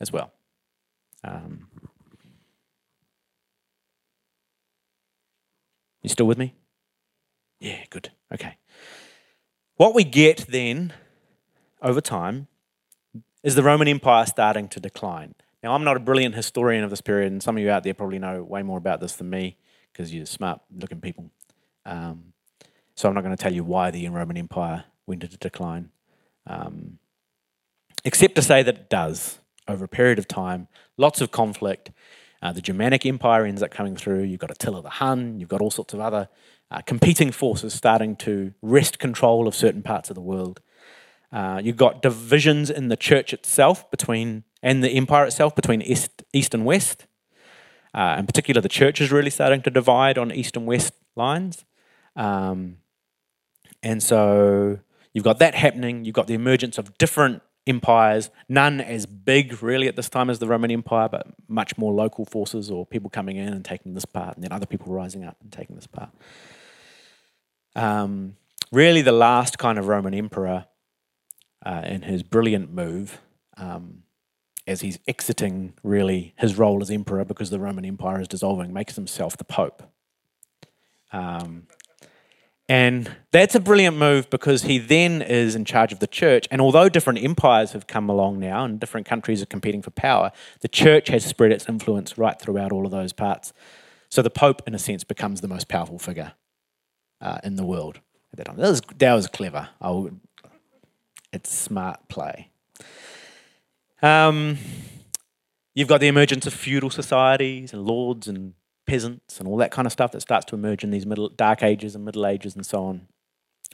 [0.00, 0.32] as well.
[1.22, 1.68] Um,
[6.02, 6.54] you still with me?
[7.60, 8.10] Yeah, good.
[8.32, 8.56] Okay.
[9.76, 10.92] What we get then
[11.82, 12.48] over time
[13.42, 15.34] is the Roman Empire starting to decline.
[15.64, 17.94] Now, I'm not a brilliant historian of this period, and some of you out there
[17.94, 19.56] probably know way more about this than me
[19.90, 21.30] because you're smart looking people.
[21.86, 22.34] Um,
[22.94, 25.88] so I'm not going to tell you why the Roman Empire went into decline,
[26.46, 26.98] um,
[28.04, 30.68] except to say that it does over a period of time.
[30.98, 31.92] Lots of conflict.
[32.42, 34.24] Uh, the Germanic Empire ends up coming through.
[34.24, 35.40] You've got Attila the Hun.
[35.40, 36.28] You've got all sorts of other
[36.70, 40.60] uh, competing forces starting to wrest control of certain parts of the world.
[41.34, 46.22] Uh, you've got divisions in the church itself between and the empire itself between east,
[46.32, 47.06] east and west.
[47.92, 51.64] Uh, in particular, the church is really starting to divide on east and west lines.
[52.14, 52.78] Um,
[53.82, 54.78] and so
[55.12, 56.04] you've got that happening.
[56.04, 60.38] You've got the emergence of different empires, none as big really at this time as
[60.38, 64.04] the Roman Empire, but much more local forces or people coming in and taking this
[64.04, 66.10] part, and then other people rising up and taking this part.
[67.74, 68.36] Um,
[68.70, 70.66] really, the last kind of Roman emperor
[71.64, 73.20] uh, in his brilliant move,
[73.56, 74.02] um,
[74.66, 78.96] as he's exiting really his role as emperor because the Roman Empire is dissolving, makes
[78.96, 79.82] himself the Pope.
[81.12, 81.66] Um,
[82.68, 86.48] and that's a brilliant move because he then is in charge of the church.
[86.50, 90.32] And although different empires have come along now and different countries are competing for power,
[90.60, 93.52] the church has spread its influence right throughout all of those parts.
[94.08, 96.32] So the Pope, in a sense, becomes the most powerful figure
[97.20, 98.00] uh, in the world
[98.32, 98.56] at that time.
[98.56, 99.68] That was, that was clever.
[99.82, 100.20] Would,
[101.34, 102.50] it's smart play.
[104.02, 104.58] Um,
[105.74, 108.54] you've got the emergence of feudal societies and lords and
[108.86, 111.62] peasants and all that kind of stuff that starts to emerge in these middle dark
[111.62, 113.08] ages and middle ages and so on.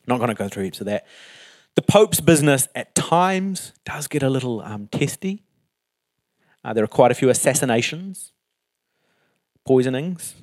[0.07, 1.07] Not going to go through heaps of that.
[1.77, 5.43] The Pope's business at times does get a little um, testy.
[6.65, 8.33] Uh, there are quite a few assassinations,
[9.67, 10.35] poisonings,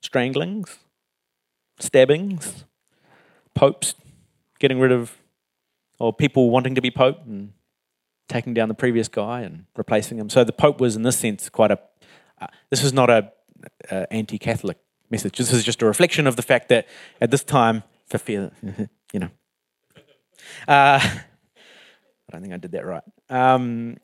[0.00, 0.78] stranglings,
[1.78, 2.64] stabbings,
[3.54, 3.94] popes
[4.58, 5.16] getting rid of,
[6.02, 7.52] or people wanting to be pope and
[8.28, 10.28] taking down the previous guy and replacing him.
[10.28, 11.78] So the pope was, in this sense, quite a.
[12.40, 13.30] Uh, this was not a
[13.88, 14.78] uh, anti-Catholic
[15.10, 15.38] message.
[15.38, 16.88] This is just a reflection of the fact that
[17.20, 18.50] at this time, for fear,
[19.12, 19.28] you know,
[20.66, 21.20] uh, I
[22.32, 23.04] don't think I did that right.
[23.30, 23.98] Um,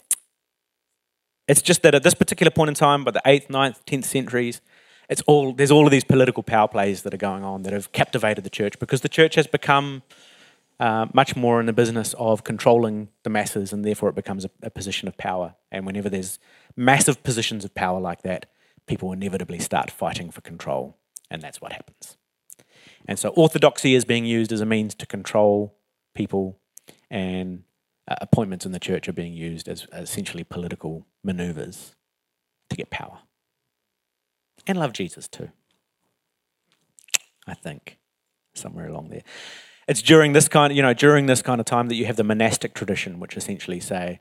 [1.48, 4.60] it's just that at this particular point in time, by the eighth, 9th, tenth centuries,
[5.08, 7.90] it's all there's all of these political power plays that are going on that have
[7.90, 10.02] captivated the church because the church has become
[10.80, 14.50] uh, much more in the business of controlling the masses, and therefore it becomes a,
[14.62, 15.54] a position of power.
[15.72, 16.38] And whenever there's
[16.76, 18.46] massive positions of power like that,
[18.86, 20.96] people inevitably start fighting for control,
[21.30, 22.16] and that's what happens.
[23.06, 25.76] And so orthodoxy is being used as a means to control
[26.14, 26.58] people,
[27.10, 27.64] and
[28.06, 31.94] uh, appointments in the church are being used as, as essentially political maneuvers
[32.70, 33.18] to get power.
[34.66, 35.50] And love Jesus too.
[37.46, 37.98] I think
[38.54, 39.22] somewhere along there.
[39.88, 42.16] It's during this kind, of, you know, during this kind of time that you have
[42.16, 44.20] the monastic tradition, which essentially say,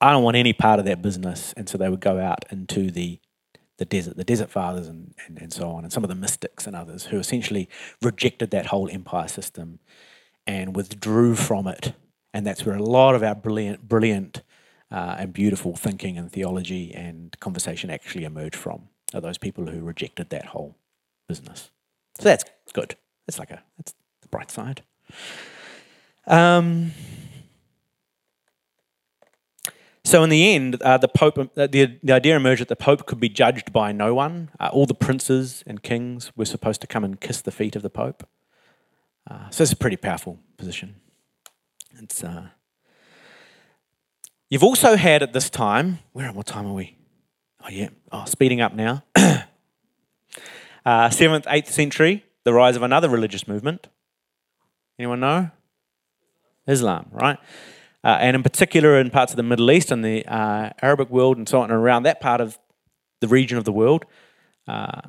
[0.00, 2.90] I don't want any part of that business, and so they would go out into
[2.90, 3.18] the
[3.78, 6.66] the desert, the desert fathers and, and, and so on, and some of the mystics
[6.66, 7.68] and others who essentially
[8.02, 9.78] rejected that whole empire system
[10.48, 11.92] and withdrew from it.
[12.34, 14.42] And that's where a lot of our brilliant, brilliant
[14.90, 19.80] uh, and beautiful thinking and theology and conversation actually emerged from, are those people who
[19.80, 20.74] rejected that whole
[21.28, 21.70] business.
[22.18, 22.96] So that's good.
[23.28, 24.82] It's like a, that's the bright side.
[26.26, 26.92] Um,
[30.04, 33.06] so in the end, uh, the Pope, uh, the, the idea emerged that the Pope
[33.06, 34.50] could be judged by no one.
[34.58, 37.82] Uh, all the princes and kings were supposed to come and kiss the feet of
[37.82, 38.26] the Pope.
[39.30, 40.96] Uh, so it's a pretty powerful position.
[42.00, 42.48] It's, uh,
[44.48, 46.96] you've also had at this time, where what time are we?
[47.62, 49.04] Oh yeah, oh speeding up now.
[50.86, 53.88] Uh, seventh, eighth century, the rise of another religious movement.
[54.98, 55.50] Anyone know?
[56.66, 57.38] Islam, right?
[58.04, 61.36] Uh, and in particular, in parts of the Middle East and the uh, Arabic world
[61.36, 62.58] and so on, and around that part of
[63.20, 64.04] the region of the world,
[64.66, 65.00] uh,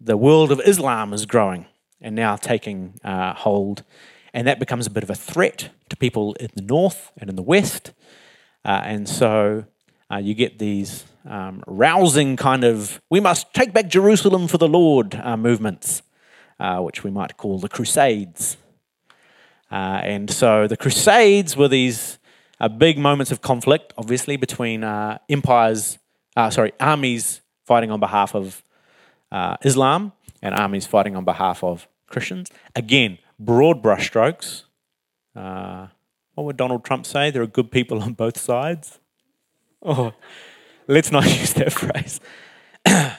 [0.00, 1.66] the world of Islam is growing
[2.00, 3.82] and now taking uh, hold.
[4.32, 7.36] And that becomes a bit of a threat to people in the north and in
[7.36, 7.92] the west.
[8.64, 9.64] Uh, and so
[10.10, 14.68] uh, you get these um, rousing kind of, we must take back Jerusalem for the
[14.68, 16.02] Lord movements,
[16.58, 18.56] which we might call the Crusades.
[19.70, 22.18] Uh, and so the Crusades were these
[22.58, 25.98] uh, big moments of conflict, obviously, between uh, empires,
[26.50, 28.64] sorry, armies fighting on behalf of
[29.62, 30.12] Islam
[30.42, 32.50] and armies fighting on behalf of Christians.
[32.74, 34.64] Again, broad brushstrokes.
[35.34, 35.90] what
[36.36, 37.30] would Donald Trump say?
[37.30, 38.98] There are good people on both sides.
[39.82, 40.12] Oh,
[40.86, 42.20] let's not use that phrase.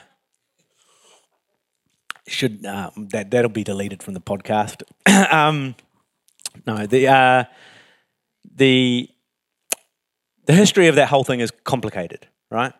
[2.28, 4.82] Should um, that that'll be deleted from the podcast?
[5.32, 5.74] um,
[6.66, 7.44] no, the uh,
[8.54, 9.08] the
[10.46, 12.72] the history of that whole thing is complicated, right?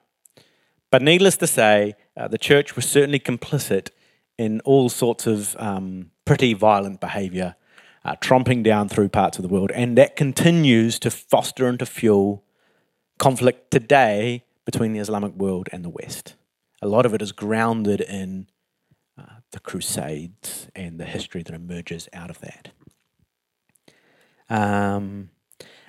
[0.90, 3.90] But needless to say, uh, the church was certainly complicit
[4.36, 7.54] in all sorts of um, pretty violent behaviour,
[8.04, 11.86] uh, tromping down through parts of the world, and that continues to foster and to
[11.86, 12.44] fuel
[13.18, 16.34] conflict today between the Islamic world and the West.
[16.80, 18.48] A lot of it is grounded in
[19.18, 22.72] uh, the Crusades and the history that emerges out of that.
[24.53, 25.30] Um,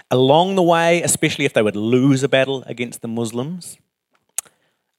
[0.09, 3.78] along the way, especially if they would lose a battle against the Muslims,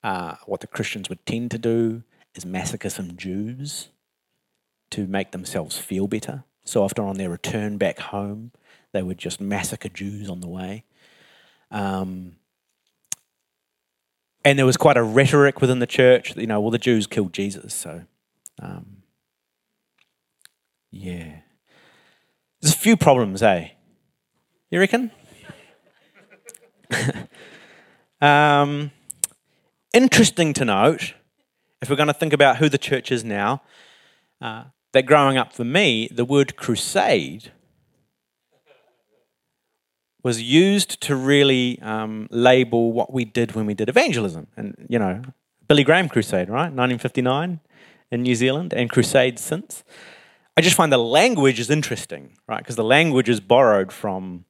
[0.03, 2.03] uh, what the Christians would tend to do
[2.35, 3.89] is massacre some Jews
[4.91, 6.45] to make themselves feel better.
[6.65, 8.53] So often on their return back home,
[8.93, 10.85] they would just massacre Jews on the way.
[11.71, 12.37] Um,
[14.45, 17.33] and there was quite a rhetoric within the church, you know, well, the Jews killed
[17.33, 18.03] Jesus, so
[18.61, 18.99] um,
[20.91, 21.44] yeah.
[22.65, 23.69] There's a few problems, eh?
[24.71, 25.11] You reckon?
[28.23, 28.91] um,
[29.93, 31.13] interesting to note,
[31.83, 33.61] if we're going to think about who the church is now,
[34.41, 37.53] uh, that growing up for me, the word crusade
[40.23, 44.47] was used to really um, label what we did when we did evangelism.
[44.57, 45.21] And, you know,
[45.69, 46.73] Billy Graham Crusade, right?
[46.73, 47.61] 1959
[48.11, 49.85] in New Zealand, and crusades since.
[50.57, 52.59] I just find the language is interesting, right?
[52.59, 54.45] Because the language is borrowed from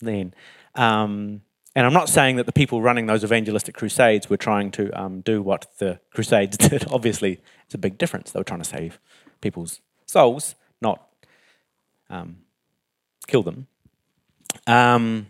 [0.00, 0.34] then.
[0.74, 1.42] Um,
[1.76, 5.22] and I'm not saying that the people running those evangelistic crusades were trying to um,
[5.22, 6.86] do what the crusades did.
[6.90, 8.30] Obviously, it's a big difference.
[8.30, 9.00] They were trying to save
[9.40, 11.08] people's souls, not
[12.08, 12.38] um,
[13.26, 13.66] kill them.
[14.68, 15.26] Um,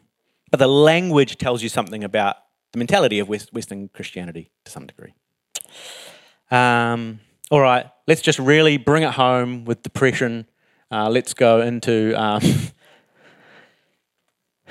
[0.51, 2.37] but the language tells you something about
[2.73, 5.15] the mentality of West, Western Christianity to some degree.
[6.51, 7.21] Um,
[7.55, 10.49] all right, let's just really bring it home with depression.
[10.91, 12.13] Uh, let's go into.
[12.21, 12.43] Um,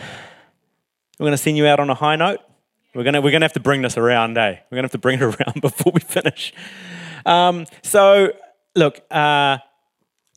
[1.17, 2.41] we're going to send you out on a high note.
[2.93, 4.57] We're going to we're going to have to bring this around, eh?
[4.69, 6.53] We're going to have to bring it around before we finish.
[7.25, 8.33] Um, so,
[8.75, 9.59] look, uh,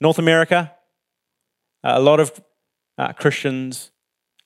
[0.01, 0.71] North America,
[1.83, 2.31] a lot of
[2.97, 3.91] uh, Christians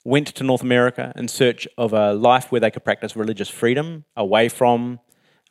[0.07, 4.07] went to North America in search of a life where they could practice religious freedom
[4.17, 5.01] away from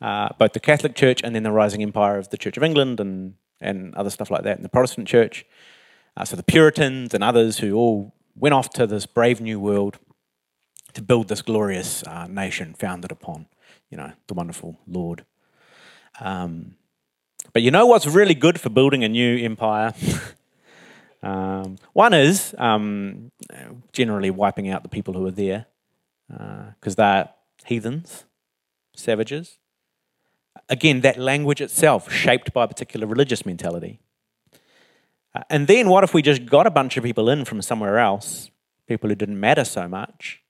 [0.00, 3.00] uh, both the Catholic Church and then the rising empire of the Church of England
[3.00, 5.44] and, and other stuff like that, and the Protestant Church.
[6.16, 9.98] Uh, so the Puritans and others who all went off to this brave new world
[10.94, 13.46] to build this glorious uh, nation founded upon,
[13.90, 15.24] you know, the wonderful Lord.
[16.20, 16.74] Um,
[17.52, 19.94] but you know what's really good for building a new empire?
[21.22, 23.30] Um, one is um,
[23.92, 25.66] generally wiping out the people who are there
[26.28, 27.28] because uh, they're
[27.66, 28.24] heathens,
[28.94, 29.58] savages.
[30.68, 34.00] Again, that language itself shaped by a particular religious mentality.
[35.34, 37.98] Uh, and then what if we just got a bunch of people in from somewhere
[37.98, 38.50] else,
[38.86, 40.42] people who didn't matter so much,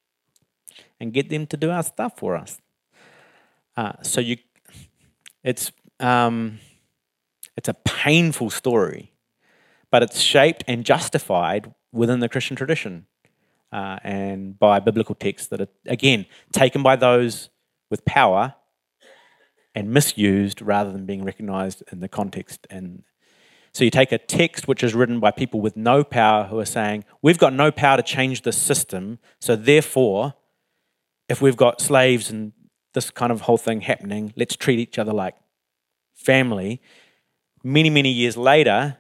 [0.99, 2.61] and get them to do our stuff for us?
[3.77, 4.37] Uh, so you,
[5.45, 6.59] it's um,
[7.57, 9.11] it's a painful story
[9.91, 13.07] but it's shaped and justified within the Christian tradition
[13.73, 17.51] uh, and by biblical texts that are, again, taken by those
[17.91, 18.55] with power
[19.75, 22.67] and misused rather than being recognized in the context.
[22.71, 23.05] And
[23.73, 26.65] so you take a text which is written by people with no power who are
[26.65, 30.35] saying, We've got no power to change the system, so therefore,
[31.29, 32.53] if we've got slaves and
[32.95, 35.37] this kind of whole thing happening, let's treat each other like
[36.15, 36.81] family.
[37.63, 38.97] Many, many years later,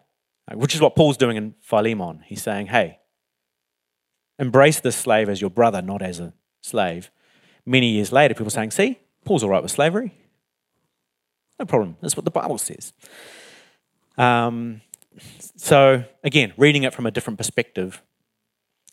[0.52, 2.22] which is what Paul's doing in Philemon.
[2.26, 2.98] He's saying, hey,
[4.38, 7.10] embrace this slave as your brother, not as a slave.
[7.66, 10.12] Many years later, people are saying, see, Paul's all right with slavery.
[11.60, 11.98] No problem.
[12.00, 12.94] That's what the Bible says.
[14.16, 14.80] Um,
[15.56, 18.02] so, again, reading it from a different perspective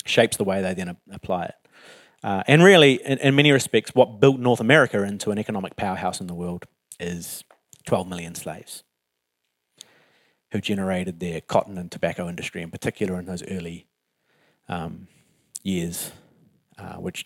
[0.06, 1.56] shapes the way they then apply it.
[2.24, 6.20] Uh, and really, in, in many respects, what built North America into an economic powerhouse
[6.20, 6.66] in the world
[7.00, 7.46] is
[7.86, 8.84] 12 million slaves
[10.52, 13.88] who generated their cotton and tobacco industry, in particular in those early
[14.68, 15.08] um,
[15.64, 16.12] years,
[16.78, 17.26] uh, which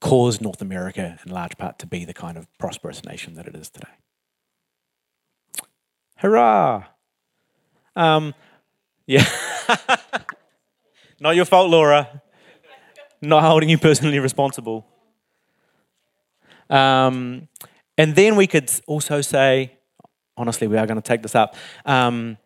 [0.00, 3.54] caused North America in large part to be the kind of prosperous nation that it
[3.54, 3.92] is today.
[6.22, 6.84] Hurrah!
[7.96, 8.32] Um,
[9.06, 9.24] yeah.
[11.20, 12.22] Not your fault, Laura.
[13.20, 14.86] Not holding you personally responsible.
[16.70, 17.48] Um,
[17.98, 19.72] and then we could also say,
[20.36, 22.38] honestly, we are going to take this up, um,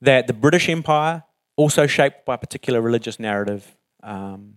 [0.00, 1.22] that the British Empire,
[1.54, 4.54] also shaped by a particular religious narrative, um,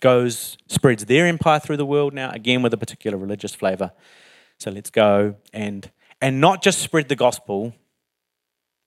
[0.00, 3.92] goes spreads their empire through the world now, again with a particular religious flavour.
[4.58, 5.88] So let's go and
[6.20, 7.74] and not just spread the gospel,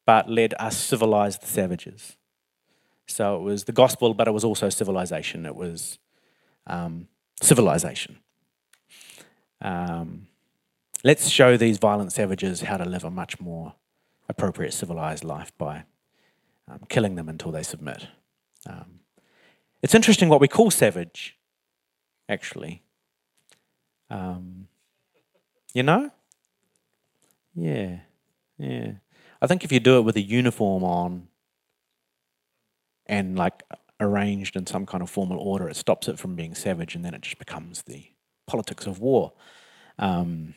[0.07, 2.15] but led us civilize the savages.
[3.07, 5.45] So it was the gospel, but it was also civilization.
[5.45, 5.99] It was
[6.65, 7.09] um,
[7.41, 8.17] civilization.
[9.61, 10.27] Um,
[11.03, 13.73] let's show these violent savages how to live a much more
[14.29, 15.83] appropriate civilized life by
[16.69, 18.07] um, killing them until they submit.
[18.65, 19.01] Um,
[19.81, 21.37] it's interesting what we call savage,
[22.29, 22.81] actually.
[24.09, 24.69] Um,
[25.73, 26.11] you know?
[27.53, 27.99] Yeah,
[28.57, 28.91] yeah.
[29.41, 31.27] I think if you do it with a uniform on
[33.05, 33.63] and like
[33.99, 37.13] arranged in some kind of formal order, it stops it from being savage and then
[37.13, 38.05] it just becomes the
[38.45, 39.33] politics of war.
[39.99, 40.53] Um,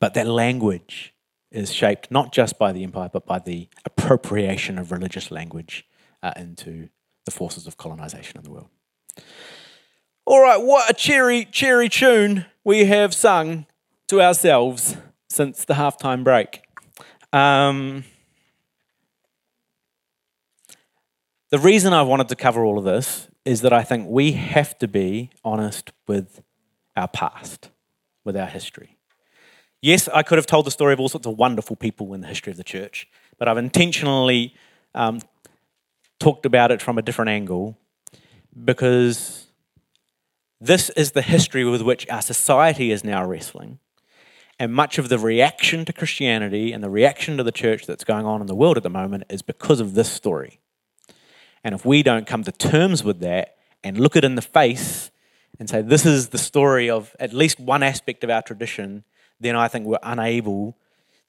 [0.00, 1.14] but that language
[1.50, 5.86] is shaped not just by the empire, but by the appropriation of religious language
[6.22, 6.88] uh, into
[7.24, 8.68] the forces of colonization in the world.
[10.24, 13.66] All right, what a cheery, cheery tune we have sung
[14.08, 14.96] to ourselves
[15.30, 16.62] since the halftime break.
[17.32, 18.04] Um,
[21.50, 24.78] the reason I wanted to cover all of this is that I think we have
[24.78, 26.42] to be honest with
[26.96, 27.70] our past,
[28.24, 28.98] with our history.
[29.80, 32.26] Yes, I could have told the story of all sorts of wonderful people in the
[32.26, 33.08] history of the church,
[33.38, 34.54] but I've intentionally
[34.94, 35.20] um,
[36.18, 37.78] talked about it from a different angle
[38.64, 39.46] because
[40.60, 43.78] this is the history with which our society is now wrestling.
[44.58, 48.26] And much of the reaction to Christianity and the reaction to the church that's going
[48.26, 50.58] on in the world at the moment is because of this story.
[51.62, 55.10] And if we don't come to terms with that and look it in the face
[55.58, 59.04] and say, this is the story of at least one aspect of our tradition,
[59.40, 60.76] then I think we're unable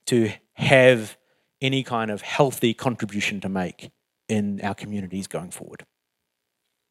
[0.08, 1.18] to have
[1.62, 3.92] any kind of healthy contribution to make
[4.28, 5.80] in our communities going forward.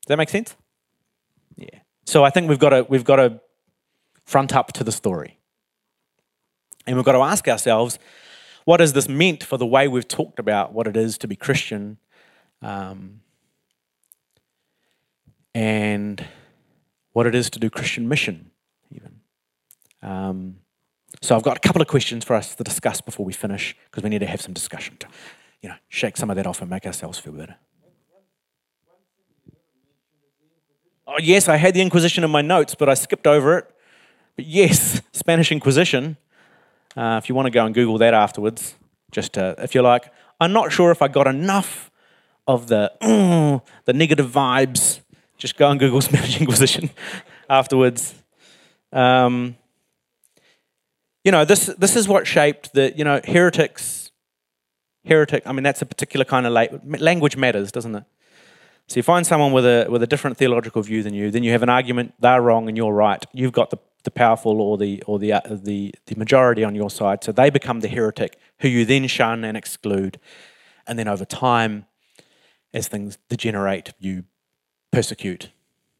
[0.02, 0.56] Does that make sense?
[1.56, 1.80] Yeah.
[2.04, 3.40] So I think we've got to we've got to
[4.24, 5.37] front up to the story.
[6.88, 7.98] And we've got to ask ourselves,
[8.64, 11.36] what has this meant for the way we've talked about what it is to be
[11.36, 11.98] Christian?
[12.62, 13.20] Um,
[15.54, 16.24] and
[17.12, 18.50] what it is to do Christian mission,
[18.90, 19.20] even.
[20.02, 20.56] Um,
[21.20, 24.02] so I've got a couple of questions for us to discuss before we finish, because
[24.02, 25.08] we need to have some discussion to,
[25.60, 27.56] you know, shake some of that off and make ourselves feel better.
[31.06, 33.70] Oh yes, I had the Inquisition in my notes, but I skipped over it.
[34.36, 36.16] But yes, Spanish Inquisition.
[36.96, 38.74] Uh, if you want to go and Google that afterwards,
[39.10, 41.90] just to, if you're like, I'm not sure if I got enough
[42.46, 45.00] of the mm, the negative vibes
[45.36, 46.90] just go and Google Spanish Inquisition
[47.50, 48.14] afterwards.
[48.92, 49.56] Um,
[51.24, 54.10] you know, this this is what shaped the you know heretics.
[55.04, 55.46] Heretic.
[55.46, 56.66] I mean, that's a particular kind of la-
[56.98, 58.04] language matters, doesn't it?
[58.88, 61.52] So you find someone with a with a different theological view than you, then you
[61.52, 62.14] have an argument.
[62.20, 63.24] They're wrong and you're right.
[63.32, 66.90] You've got the, the powerful or the or the uh, the the majority on your
[66.90, 67.24] side.
[67.24, 70.18] So they become the heretic, who you then shun and exclude,
[70.86, 71.86] and then over time,
[72.72, 74.24] as things degenerate, you
[74.92, 75.50] persecute,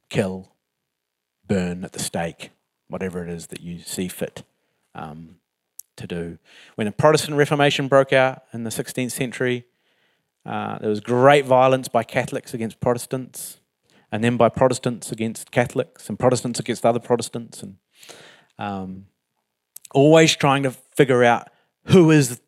[0.09, 0.53] kill,
[1.47, 2.51] burn at the stake,
[2.89, 4.45] whatever it is that you see fit
[4.95, 5.37] um,
[5.97, 6.39] to do.
[6.77, 9.65] When the Protestant Reformation broke out in the 16th century,
[10.47, 13.59] uh, there was great violence by Catholics against Protestants,
[14.11, 17.77] and then by Protestants against Catholics, and Protestants against other Protestants, and
[18.59, 19.07] um,
[19.93, 21.49] always trying to figure out
[21.85, 22.41] who is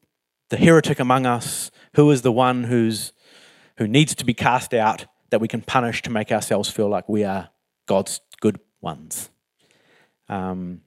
[0.49, 3.13] the heretic among us, who is the one who's
[3.79, 7.09] who needs to be cast out that we can punish to make ourselves feel like
[7.09, 7.49] we are
[7.87, 9.31] God's good ones.
[10.29, 10.83] Um,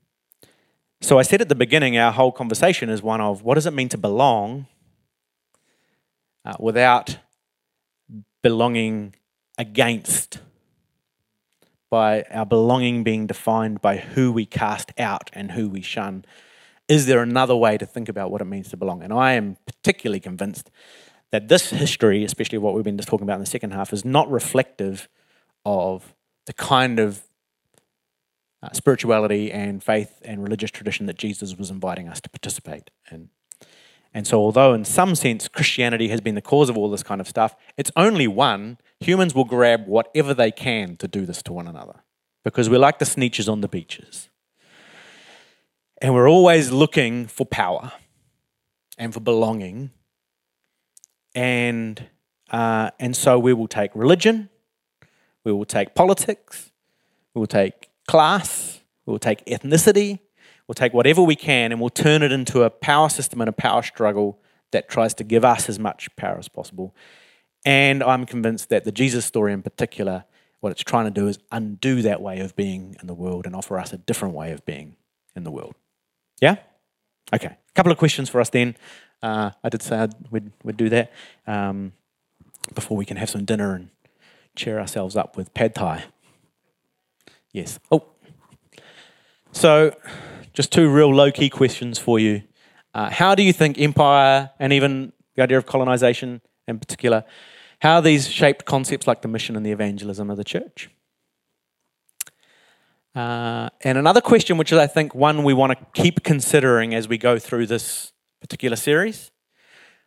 [1.01, 3.73] so I said at the beginning, our whole conversation is one of what does it
[3.73, 4.67] mean to belong
[6.45, 7.17] uh, without
[8.41, 9.15] belonging
[9.57, 10.39] against,
[11.93, 16.25] by our belonging being defined by who we cast out and who we shun.
[16.87, 19.03] Is there another way to think about what it means to belong?
[19.03, 20.71] And I am particularly convinced
[21.29, 24.03] that this history, especially what we've been just talking about in the second half, is
[24.03, 25.07] not reflective
[25.67, 26.15] of
[26.47, 27.21] the kind of
[28.63, 33.29] uh, spirituality and faith and religious tradition that Jesus was inviting us to participate in.
[34.15, 37.21] And so, although in some sense Christianity has been the cause of all this kind
[37.21, 38.79] of stuff, it's only one.
[39.03, 42.03] Humans will grab whatever they can to do this to one another
[42.43, 44.29] because we're like the sneetches on the beaches.
[46.01, 47.91] And we're always looking for power
[48.97, 49.91] and for belonging.
[51.35, 52.07] And,
[52.51, 54.49] uh, and so we will take religion,
[55.43, 56.71] we will take politics,
[57.33, 60.19] we will take class, we will take ethnicity,
[60.67, 63.53] we'll take whatever we can and we'll turn it into a power system and a
[63.53, 64.39] power struggle
[64.71, 66.95] that tries to give us as much power as possible.
[67.65, 70.25] And I'm convinced that the Jesus story in particular,
[70.59, 73.55] what it's trying to do is undo that way of being in the world and
[73.55, 74.95] offer us a different way of being
[75.35, 75.75] in the world.
[76.41, 76.57] Yeah?
[77.33, 77.47] Okay.
[77.47, 78.75] A couple of questions for us then.
[79.21, 81.11] Uh, I did say I'd, we'd, we'd do that
[81.47, 81.93] um,
[82.75, 83.89] before we can have some dinner and
[84.55, 86.03] cheer ourselves up with pad thai.
[87.53, 87.79] Yes.
[87.91, 88.05] Oh.
[89.51, 89.95] So,
[90.53, 92.43] just two real low key questions for you.
[92.93, 97.23] Uh, how do you think empire and even the idea of colonization in particular,
[97.83, 100.89] how these shaped concepts like the mission and the evangelism of the church?
[103.13, 107.09] Uh, and another question, which is, I think, one we want to keep considering as
[107.09, 109.31] we go through this particular series,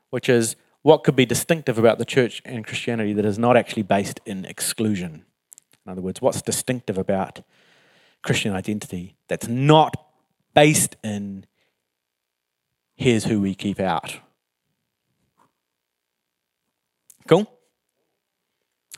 [0.09, 3.82] which is what could be distinctive about the church and Christianity that is not actually
[3.82, 5.27] based in exclusion?
[5.85, 7.43] In other words, what's distinctive about
[8.23, 9.94] Christian identity that's not
[10.55, 11.44] based in
[12.94, 14.16] here's who we keep out?
[17.28, 17.47] Cool?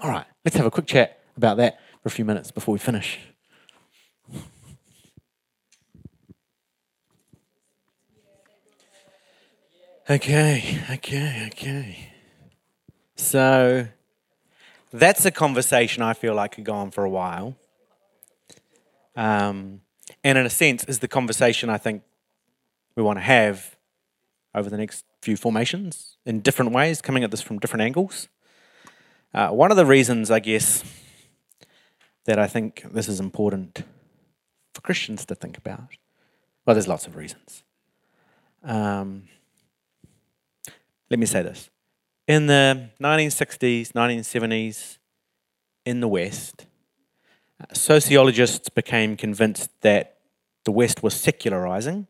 [0.01, 2.79] All right, let's have a quick chat about that for a few minutes before we
[2.79, 3.19] finish.
[10.09, 12.13] Okay, okay, okay.
[13.17, 13.89] So
[14.93, 17.57] that's a conversation I feel like could go on for a while.
[19.17, 19.81] Um,
[20.23, 22.05] and in a sense, is the conversation I think
[22.95, 23.77] we want to have
[24.55, 28.29] over the next few formations in different ways, coming at this from different angles.
[29.35, 30.83] Uh, one of the reasons, I guess,
[32.25, 33.83] that I think this is important
[34.73, 35.97] for Christians to think about,
[36.65, 37.63] well, there's lots of reasons.
[38.65, 39.25] Um,
[41.11, 41.69] let me say this.
[42.27, 44.99] In the 1960s, 1970s,
[45.85, 46.67] in the West,
[47.73, 50.19] sociologists became convinced that
[50.65, 52.07] the West was secularizing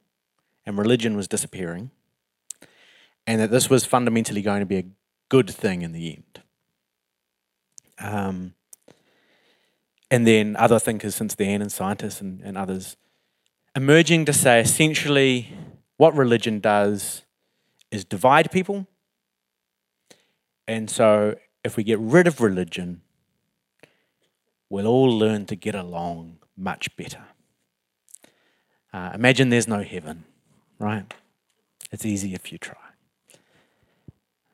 [0.66, 1.90] and religion was disappearing,
[3.26, 4.84] and that this was fundamentally going to be a
[5.28, 6.42] good thing in the end.
[8.00, 8.54] Um,
[10.10, 12.96] and then other thinkers since then, and scientists and, and others,
[13.76, 15.52] emerging to say essentially
[15.96, 17.22] what religion does
[17.90, 18.86] is divide people.
[20.66, 23.02] And so if we get rid of religion,
[24.70, 27.24] we'll all learn to get along much better.
[28.92, 30.24] Uh, imagine there's no heaven,
[30.78, 31.04] right?
[31.92, 32.76] It's easy if you try.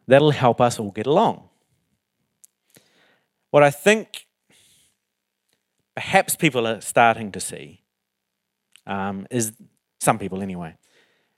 [0.06, 1.48] That'll help us all get along.
[3.54, 4.26] What I think
[5.94, 7.84] perhaps people are starting to see
[8.84, 9.52] um, is
[10.00, 10.74] some people anyway,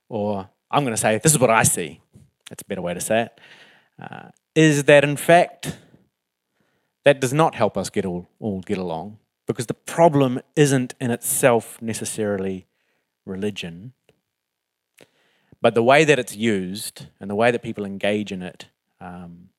[0.08, 2.00] or I'm going to say, this is what I see.
[2.48, 3.40] That's a better way to say it.
[4.00, 5.76] Uh, is that in fact,
[7.04, 11.10] that does not help us get all, all get along because the problem isn't in
[11.10, 12.66] itself necessarily
[13.26, 13.92] religion,
[15.60, 18.68] but the way that it's used and the way that people engage in it
[19.02, 19.50] um,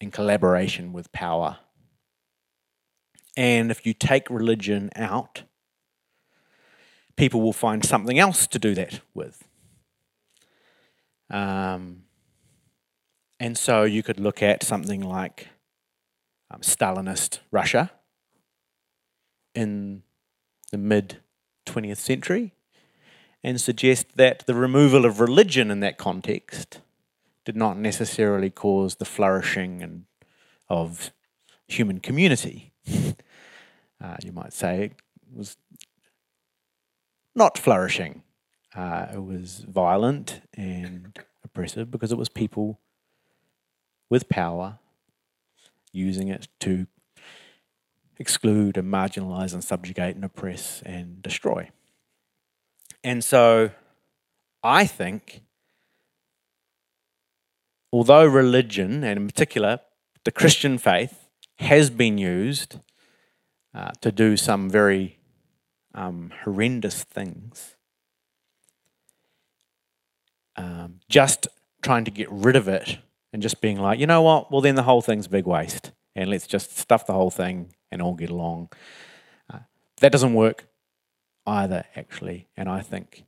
[0.00, 1.58] in collaboration with power.
[3.36, 5.42] And if you take religion out,
[7.16, 9.44] people will find something else to do that with.
[11.30, 12.02] Um,
[13.40, 15.48] and so you could look at something like
[16.50, 17.90] um, Stalinist Russia
[19.54, 20.02] in
[20.70, 21.18] the mid
[21.66, 22.52] 20th century
[23.42, 26.80] and suggest that the removal of religion in that context
[27.44, 30.04] did not necessarily cause the flourishing and
[30.68, 31.12] of
[31.66, 32.72] human community.
[34.02, 34.92] uh, you might say it
[35.36, 35.56] was
[37.34, 38.22] not flourishing.
[38.74, 42.80] Uh, it was violent and oppressive because it was people
[44.10, 44.78] with power
[45.92, 46.86] using it to
[48.18, 51.70] exclude and marginalize and subjugate and oppress and destroy.
[53.02, 53.70] And so
[54.62, 55.42] I think,
[57.92, 59.80] although religion, and in particular
[60.24, 61.23] the Christian faith,
[61.58, 62.78] has been used
[63.74, 65.18] uh, to do some very
[65.94, 67.76] um, horrendous things,
[70.56, 71.48] um, just
[71.82, 72.98] trying to get rid of it
[73.32, 74.50] and just being like, you know what?
[74.50, 77.74] Well, then the whole thing's a big waste, and let's just stuff the whole thing
[77.90, 78.70] and all get along.
[79.52, 79.60] Uh,
[80.00, 80.66] that doesn't work
[81.46, 82.48] either, actually.
[82.56, 83.24] And I think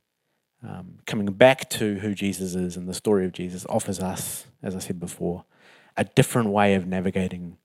[0.63, 4.75] um, coming back to who Jesus is and the story of Jesus offers us, as
[4.75, 5.45] I said before,
[5.95, 7.57] a different way of navigating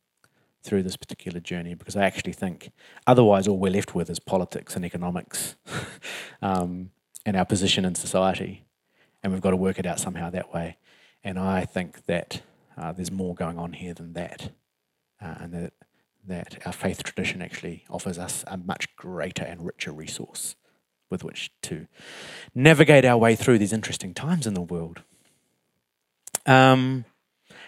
[0.62, 2.70] through this particular journey because I actually think
[3.06, 5.56] otherwise all we're left with is politics and economics
[6.42, 6.90] um,
[7.26, 8.64] and our position in society.
[9.22, 10.76] And we've got to work it out somehow that way.
[11.24, 12.42] And I think that
[12.76, 14.50] uh, there's more going on here than that.
[15.20, 15.72] Uh, and that,
[16.26, 20.56] that our faith tradition actually offers us a much greater and richer resource
[21.10, 21.86] with which to
[22.54, 25.02] navigate our way through these interesting times in the world.
[26.46, 27.04] Um,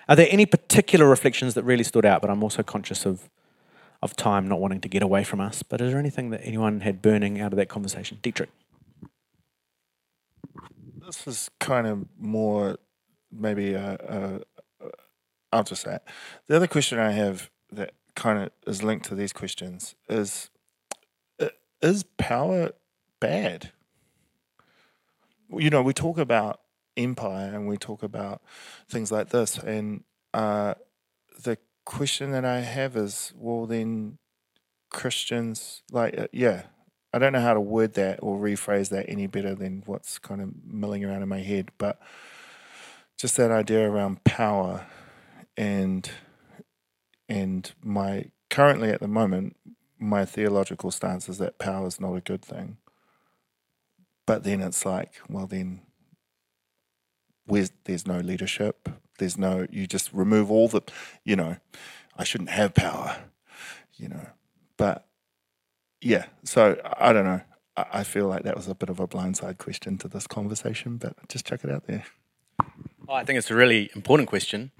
[0.09, 2.21] are there any particular reflections that really stood out?
[2.21, 3.29] But I'm also conscious of,
[4.03, 5.63] of time not wanting to get away from us.
[5.63, 8.19] But is there anything that anyone had burning out of that conversation?
[8.23, 8.51] Dietrich.
[11.05, 12.79] This is kind of more
[13.31, 16.03] maybe I'll just say it.
[16.47, 20.51] The other question I have that kind of is linked to these questions is
[21.83, 22.71] is power
[23.21, 23.73] bad?
[25.51, 26.61] You know, we talk about
[26.97, 28.43] empire and we talk about
[28.89, 30.75] things like this, and uh,
[31.43, 34.19] the question that I have is, well, then
[34.91, 36.65] Christians, like, uh, yeah,
[37.13, 40.41] I don't know how to word that or rephrase that any better than what's kind
[40.41, 42.01] of milling around in my head, but
[43.17, 44.87] just that idea around power
[45.57, 46.11] and
[47.29, 49.57] and my currently at the moment
[49.99, 52.79] my theological stance is that power is not a good thing.
[54.27, 55.83] But then it's like well then
[57.47, 58.89] where's there's no leadership
[59.19, 60.83] there's no you just remove all the
[61.25, 61.57] you know
[62.17, 63.17] i shouldn't have power
[63.95, 64.27] you know
[64.77, 65.07] but
[66.01, 67.41] yeah so i don't know
[67.77, 70.97] i I feel like that was a bit of a blindside question to this conversation
[70.97, 72.05] but just check it out there
[73.09, 74.71] Oh, I think it's a really important question.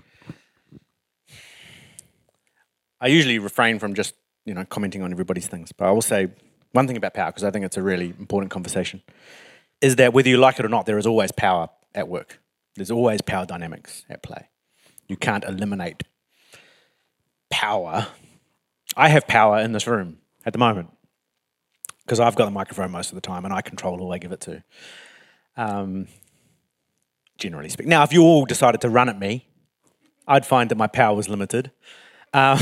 [3.01, 4.15] I usually refrain from just
[4.47, 6.29] you know commenting on everybody's things, but I will say
[6.73, 9.03] one thing about power because I think it's a really important conversation.
[9.81, 12.41] Is that whether you like it or not, there is always power at work.
[12.77, 14.49] There's always power dynamics at play.
[15.07, 16.03] You can't eliminate
[17.51, 18.09] power.
[18.97, 20.91] I have power in this room at the moment
[22.05, 24.33] because I've got the microphone most of the time and I control who I give
[24.33, 24.65] it to.
[25.57, 26.09] Um,
[27.39, 27.91] generally speaking.
[27.91, 29.49] Now, if you all decided to run at me,
[30.27, 31.71] I'd find that my power was limited.
[32.33, 32.59] Um,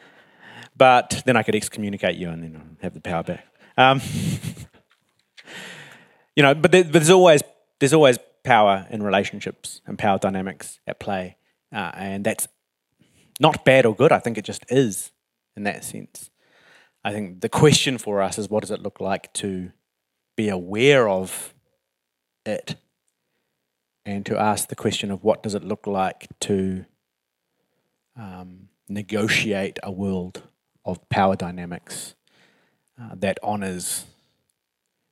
[0.76, 3.46] but then I could excommunicate you and then have the power back.
[3.76, 4.00] Um,
[6.36, 7.42] you know, but, there, but, there's always
[7.78, 11.36] there's always power in relationships and power dynamics at play,
[11.72, 12.48] uh, and that's
[13.38, 14.12] not bad or good.
[14.12, 15.12] I think it just is
[15.56, 16.30] in that sense.
[17.02, 19.72] I think the question for us is what does it look like to
[20.36, 21.54] be aware of
[22.44, 22.76] it
[24.04, 26.84] and to ask the question of what does it look like to
[28.16, 30.42] um, negotiate a world
[30.84, 32.14] of power dynamics
[33.00, 34.04] uh, that honors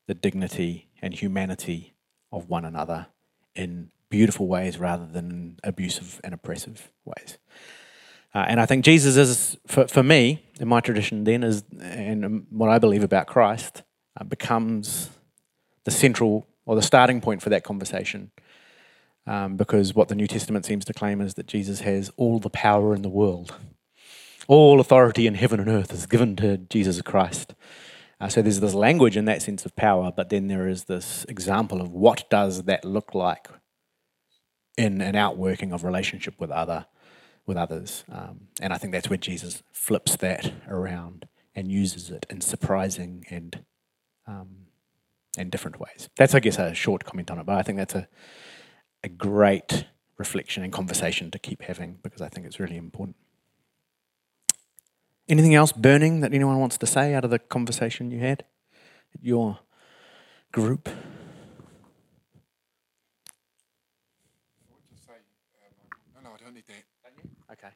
[0.07, 1.95] the dignity and humanity
[2.33, 3.07] of one another
[3.59, 7.39] in beautiful ways rather than abusive and oppressive ways.
[8.35, 12.47] Uh, and I think Jesus is, for, for me, in my tradition, then, is, and
[12.51, 13.83] what I believe about Christ,
[14.19, 15.11] uh, becomes
[15.85, 18.31] the central or the starting point for that conversation
[19.27, 22.51] um, because what the New Testament seems to claim is that Jesus has all the
[22.51, 23.55] power in the world.
[24.47, 27.55] All authority in heaven and earth is given to Jesus Christ.
[28.21, 31.25] Uh, so there's this language and that sense of power, but then there is this
[31.29, 33.49] example of what does that look like
[34.77, 36.87] in an outworking of relationship with other
[37.47, 38.05] with others.
[38.13, 43.25] Um, and I think that's where Jesus flips that around and uses it in surprising
[43.31, 43.65] and
[44.27, 44.67] um,
[45.39, 46.11] in different ways.
[46.17, 48.07] That's, I guess, a short comment on it, but I think that's a
[49.05, 49.87] a great
[50.17, 53.17] reflection and conversation to keep having because I think it's really important.
[55.29, 58.45] Anything else burning that anyone wants to say out of the conversation you had
[59.15, 59.59] at your
[60.53, 60.89] group?
[66.15, 66.85] No, no, I don't need that.
[67.53, 67.69] Okay.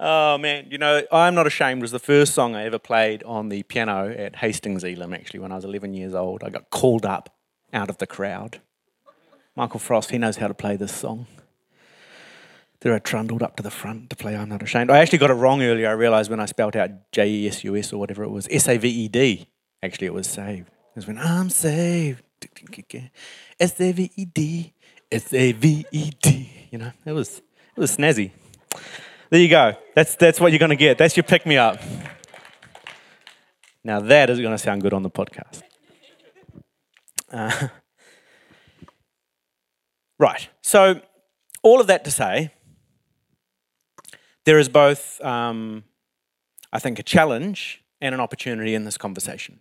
[0.00, 3.48] oh man, you know, I'm Not Ashamed was the first song I ever played on
[3.48, 6.42] the piano at Hastings Elim, actually, when I was 11 years old.
[6.42, 7.34] I got called up
[7.72, 8.60] out of the crowd.
[9.56, 11.26] Michael Frost, he knows how to play this song.
[12.80, 14.90] There I trundled up to the front to play I'm Not Ashamed.
[14.90, 17.64] I actually got it wrong earlier, I realised when I spelt out J E S
[17.64, 18.46] U S or whatever it was.
[18.50, 19.48] S A V E D.
[19.82, 20.68] Actually, it was saved.
[20.68, 22.22] It was when I'm saved.
[23.58, 24.74] S A V E D.
[25.10, 26.50] S A V E D.
[26.70, 28.32] You know, it was it was snazzy.
[29.34, 29.76] There you go.
[29.96, 30.96] That's, that's what you're going to get.
[30.96, 31.80] That's your pick me up.
[33.82, 35.64] Now, that is going to sound good on the podcast.
[37.32, 37.66] Uh,
[40.20, 40.48] right.
[40.62, 41.00] So,
[41.64, 42.52] all of that to say,
[44.44, 45.82] there is both, um,
[46.72, 49.58] I think, a challenge and an opportunity in this conversation.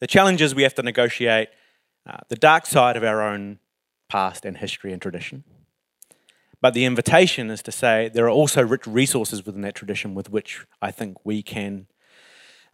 [0.00, 1.50] The challenge is we have to negotiate
[2.08, 3.58] uh, the dark side of our own
[4.08, 5.44] past and history and tradition.
[6.60, 10.30] But the invitation is to say there are also rich resources within that tradition with
[10.30, 11.86] which I think we can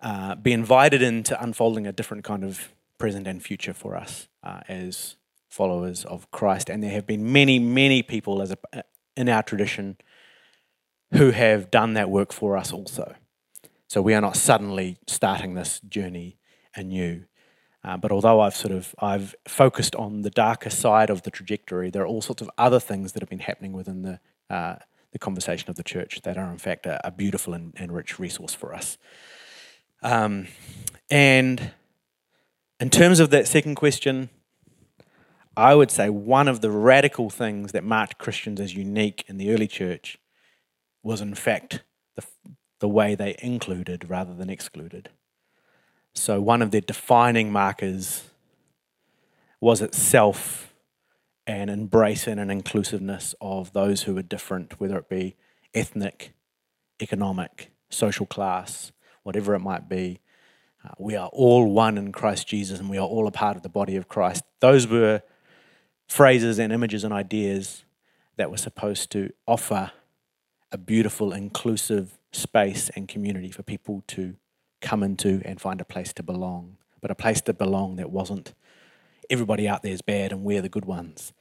[0.00, 4.60] uh, be invited into unfolding a different kind of present and future for us uh,
[4.68, 5.16] as
[5.50, 6.70] followers of Christ.
[6.70, 8.84] And there have been many, many people as a,
[9.16, 9.96] in our tradition
[11.12, 13.14] who have done that work for us also.
[13.88, 16.38] So we are not suddenly starting this journey
[16.74, 17.24] anew.
[17.84, 21.90] Uh, but although I've sort of I've focused on the darker side of the trajectory,
[21.90, 24.76] there are all sorts of other things that have been happening within the uh,
[25.12, 28.18] the conversation of the church that are in fact a, a beautiful and, and, rich
[28.18, 28.98] resource for us.
[30.02, 30.48] Um,
[31.10, 31.72] and
[32.80, 34.28] in terms of that second question,
[35.56, 39.52] I would say one of the radical things that marked Christians as unique in the
[39.52, 40.18] early church
[41.02, 41.82] was, in fact,
[42.16, 42.24] the,
[42.80, 45.10] the way they included rather than excluded.
[46.14, 48.24] So, one of their defining markers
[49.60, 50.72] was itself
[51.46, 55.36] an embrace and an inclusiveness of those who were different, whether it be
[55.74, 56.32] ethnic,
[57.02, 58.92] economic, social class,
[59.22, 60.20] whatever it might be.
[60.84, 63.62] Uh, we are all one in Christ Jesus and we are all a part of
[63.62, 64.44] the body of Christ.
[64.60, 65.22] Those were
[66.06, 67.84] phrases and images and ideas
[68.36, 69.92] that were supposed to offer
[70.72, 74.34] a beautiful, inclusive space and community for people to
[74.84, 76.76] come into and find a place to belong.
[77.00, 78.54] But a place to belong that wasn't
[79.28, 81.32] everybody out there is bad and we're the good ones,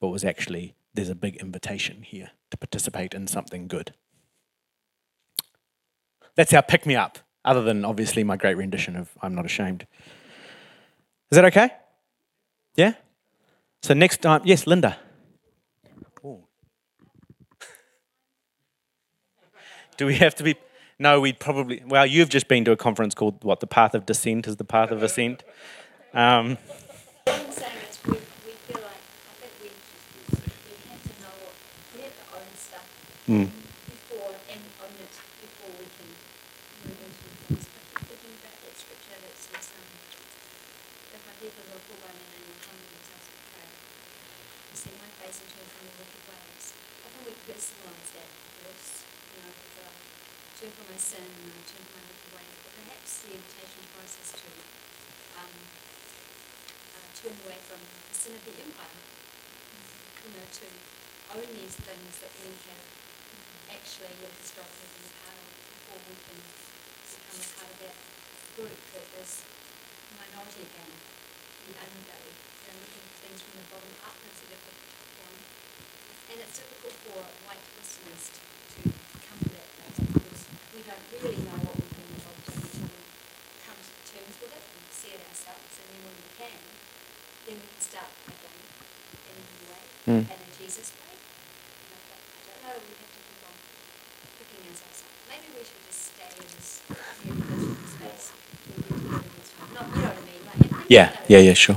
[0.00, 3.92] but was actually there's a big invitation here to participate in something good.
[6.34, 9.86] That's our pick me up, other than obviously my great rendition of I'm Not Ashamed.
[11.30, 11.70] Is that okay?
[12.76, 12.94] Yeah?
[13.82, 14.96] So next time, yes, Linda.
[19.96, 20.56] Do we have to be?
[21.02, 21.82] No, we'd probably.
[21.84, 23.58] Well, you've just been to a conference called what?
[23.58, 25.42] The Path of Descent is the Path of Ascent.
[26.14, 26.58] Um,
[33.28, 33.48] mm.
[50.92, 54.52] And to my little way, but perhaps the invitation for us is to
[55.40, 55.56] um,
[56.92, 60.68] uh, turn away from the sin of the empire, you know, to
[61.32, 62.84] own these things that we have
[63.72, 65.40] actually you know, historically in the of
[65.80, 67.96] before we can become a part of that
[68.52, 69.48] group that is
[70.12, 74.52] minority again, the underbelly, and um, know, looking at things from the bottom up instead
[74.52, 75.40] of the top down.
[75.40, 78.51] And it's difficult for white listeners to
[80.72, 80.78] Mm.
[80.78, 80.88] And
[84.90, 86.56] see it ourselves and then when we can,
[87.46, 88.58] then we can start again
[89.28, 91.12] in a new way and in Jesus' way.
[91.12, 93.54] You know, I don't know, we have to keep on
[94.40, 95.12] picking ourselves up.
[95.28, 96.80] Maybe we should just stay in this
[97.92, 98.32] space.
[99.76, 100.42] Not, you know I mean?
[100.48, 101.76] like, yeah, yeah, yeah, sure.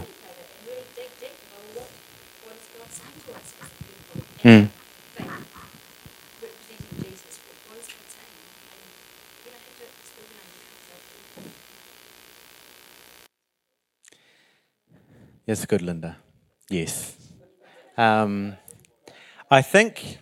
[4.44, 4.70] Mm.
[15.68, 16.18] Good, Linda.
[16.70, 17.16] Yes.
[17.98, 18.58] Um,
[19.50, 20.20] I think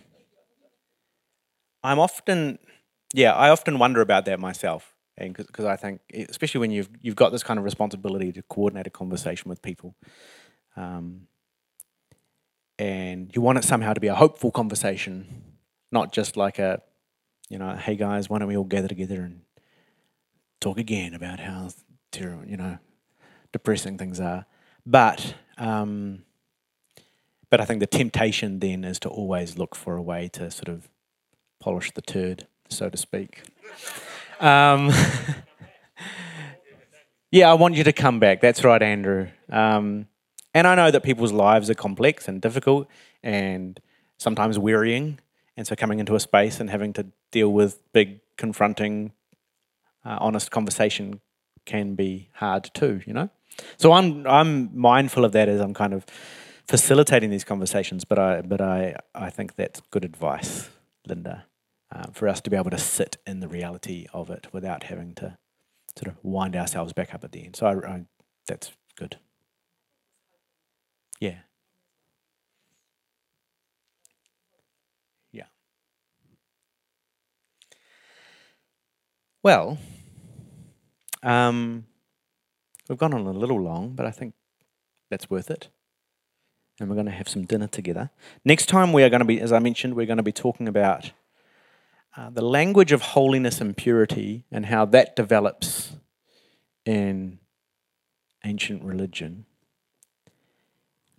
[1.82, 2.58] I'm often,
[3.12, 6.00] yeah, I often wonder about that myself, and because I think,
[6.30, 9.94] especially when you've you've got this kind of responsibility to coordinate a conversation with people,
[10.76, 11.26] um,
[12.78, 15.42] and you want it somehow to be a hopeful conversation,
[15.92, 16.80] not just like a,
[17.50, 19.42] you know, hey guys, why don't we all gather together and
[20.60, 21.68] talk again about how
[22.10, 22.78] terrible, you know,
[23.52, 24.46] depressing things are,
[24.86, 26.24] but um,
[27.50, 30.68] but I think the temptation then is to always look for a way to sort
[30.68, 30.88] of
[31.60, 33.42] polish the turd, so to speak.
[34.40, 34.90] Um,
[37.30, 38.40] yeah, I want you to come back.
[38.40, 39.28] That's right, Andrew.
[39.50, 40.08] Um,
[40.52, 42.88] and I know that people's lives are complex and difficult
[43.22, 43.80] and
[44.18, 45.18] sometimes wearying.
[45.56, 49.12] And so coming into a space and having to deal with big, confronting,
[50.04, 51.20] uh, honest conversation
[51.64, 53.30] can be hard too, you know?
[53.76, 56.06] So I'm I'm mindful of that as I'm kind of
[56.66, 60.70] facilitating these conversations, but I but I I think that's good advice,
[61.06, 61.46] Linda.
[61.94, 65.14] uh, for us to be able to sit in the reality of it without having
[65.16, 65.36] to
[65.96, 67.56] sort of wind ourselves back up at the end.
[67.56, 68.04] So I, I,
[68.46, 69.18] that's good.
[71.20, 71.38] Yeah.
[75.32, 75.44] Yeah.
[79.42, 79.78] Well,
[81.22, 81.86] um,
[82.88, 84.34] we've gone on a little long, but I think
[85.10, 85.68] that's worth it.
[86.80, 88.10] And we're going to have some dinner together.
[88.44, 90.66] Next time, we are going to be, as I mentioned, we're going to be talking
[90.66, 91.12] about
[92.16, 95.96] uh, the language of holiness and purity and how that develops
[96.84, 97.38] in
[98.44, 99.46] ancient religion,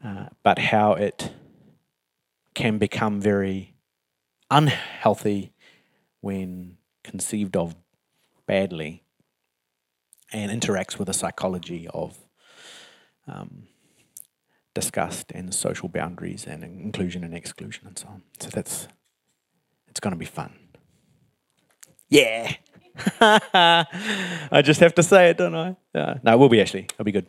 [0.04, 1.32] uh, but how it
[2.54, 3.74] can become very
[4.52, 5.54] unhealthy
[6.22, 7.76] when conceived of
[8.46, 9.05] badly
[10.32, 12.18] and interacts with the psychology of
[13.28, 13.64] um,
[14.74, 18.22] disgust and social boundaries and inclusion and exclusion and so on.
[18.40, 18.88] So that's
[19.88, 20.54] it's going to be fun.
[22.10, 22.54] Yeah.
[23.22, 25.76] I just have to say it, don't I?
[25.94, 26.84] No, it will be actually.
[26.84, 27.28] It'll be good.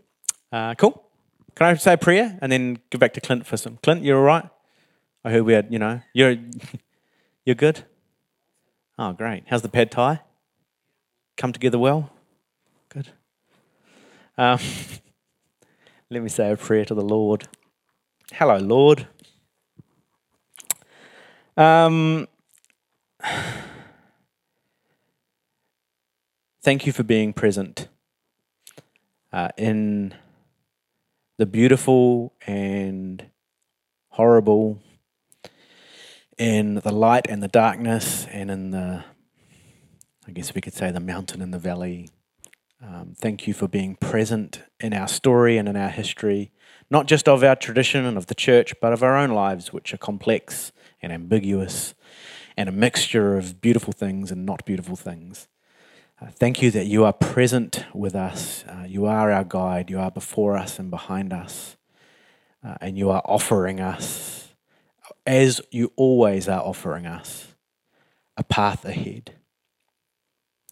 [0.52, 1.05] Uh, cool.
[1.55, 3.78] Can I say a prayer and then give back to Clint for some?
[3.82, 4.48] Clint, you're all right?
[5.24, 6.36] I heard we had, you know, you're
[7.44, 7.85] you're good.
[8.98, 9.44] Oh, great.
[9.47, 10.20] How's the pad thai?
[11.36, 12.10] Come together well.
[14.39, 14.59] Um,
[16.11, 17.49] let me say a prayer to the Lord.
[18.33, 19.07] Hello, Lord.
[21.57, 22.29] Um,
[26.63, 27.89] thank you for being present
[29.33, 30.15] uh, in
[31.39, 33.27] the beautiful and
[34.11, 34.83] horrible,
[36.37, 39.03] in the light and the darkness, and in the,
[40.27, 42.11] I guess we could say, the mountain and the valley.
[42.87, 46.53] Um, thank you for being present in our story and in our history,
[46.89, 49.93] not just of our tradition and of the church, but of our own lives, which
[49.93, 50.71] are complex
[51.03, 51.95] and ambiguous
[52.57, 55.49] and a mixture of beautiful things and not beautiful things.
[56.23, 58.65] Uh, thank you that you are present with us.
[58.69, 59.91] Uh, you are our guide.
[59.91, 61.77] You are before us and behind us.
[62.65, 64.55] Uh, and you are offering us,
[65.27, 67.49] as you always are offering us,
[68.37, 69.33] a path ahead,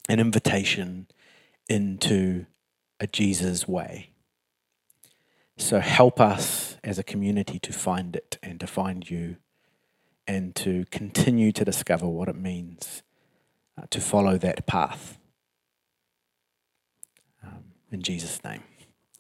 [0.09, 1.09] an invitation
[1.69, 2.47] into
[3.01, 4.11] a Jesus way.
[5.57, 9.36] So help us as a community to find it and to find you
[10.27, 13.03] and to continue to discover what it means
[13.78, 15.19] uh, to follow that path.
[17.43, 18.62] Um, in Jesus' name.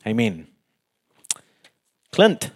[0.06, 0.48] Amen.
[2.10, 2.50] Clint.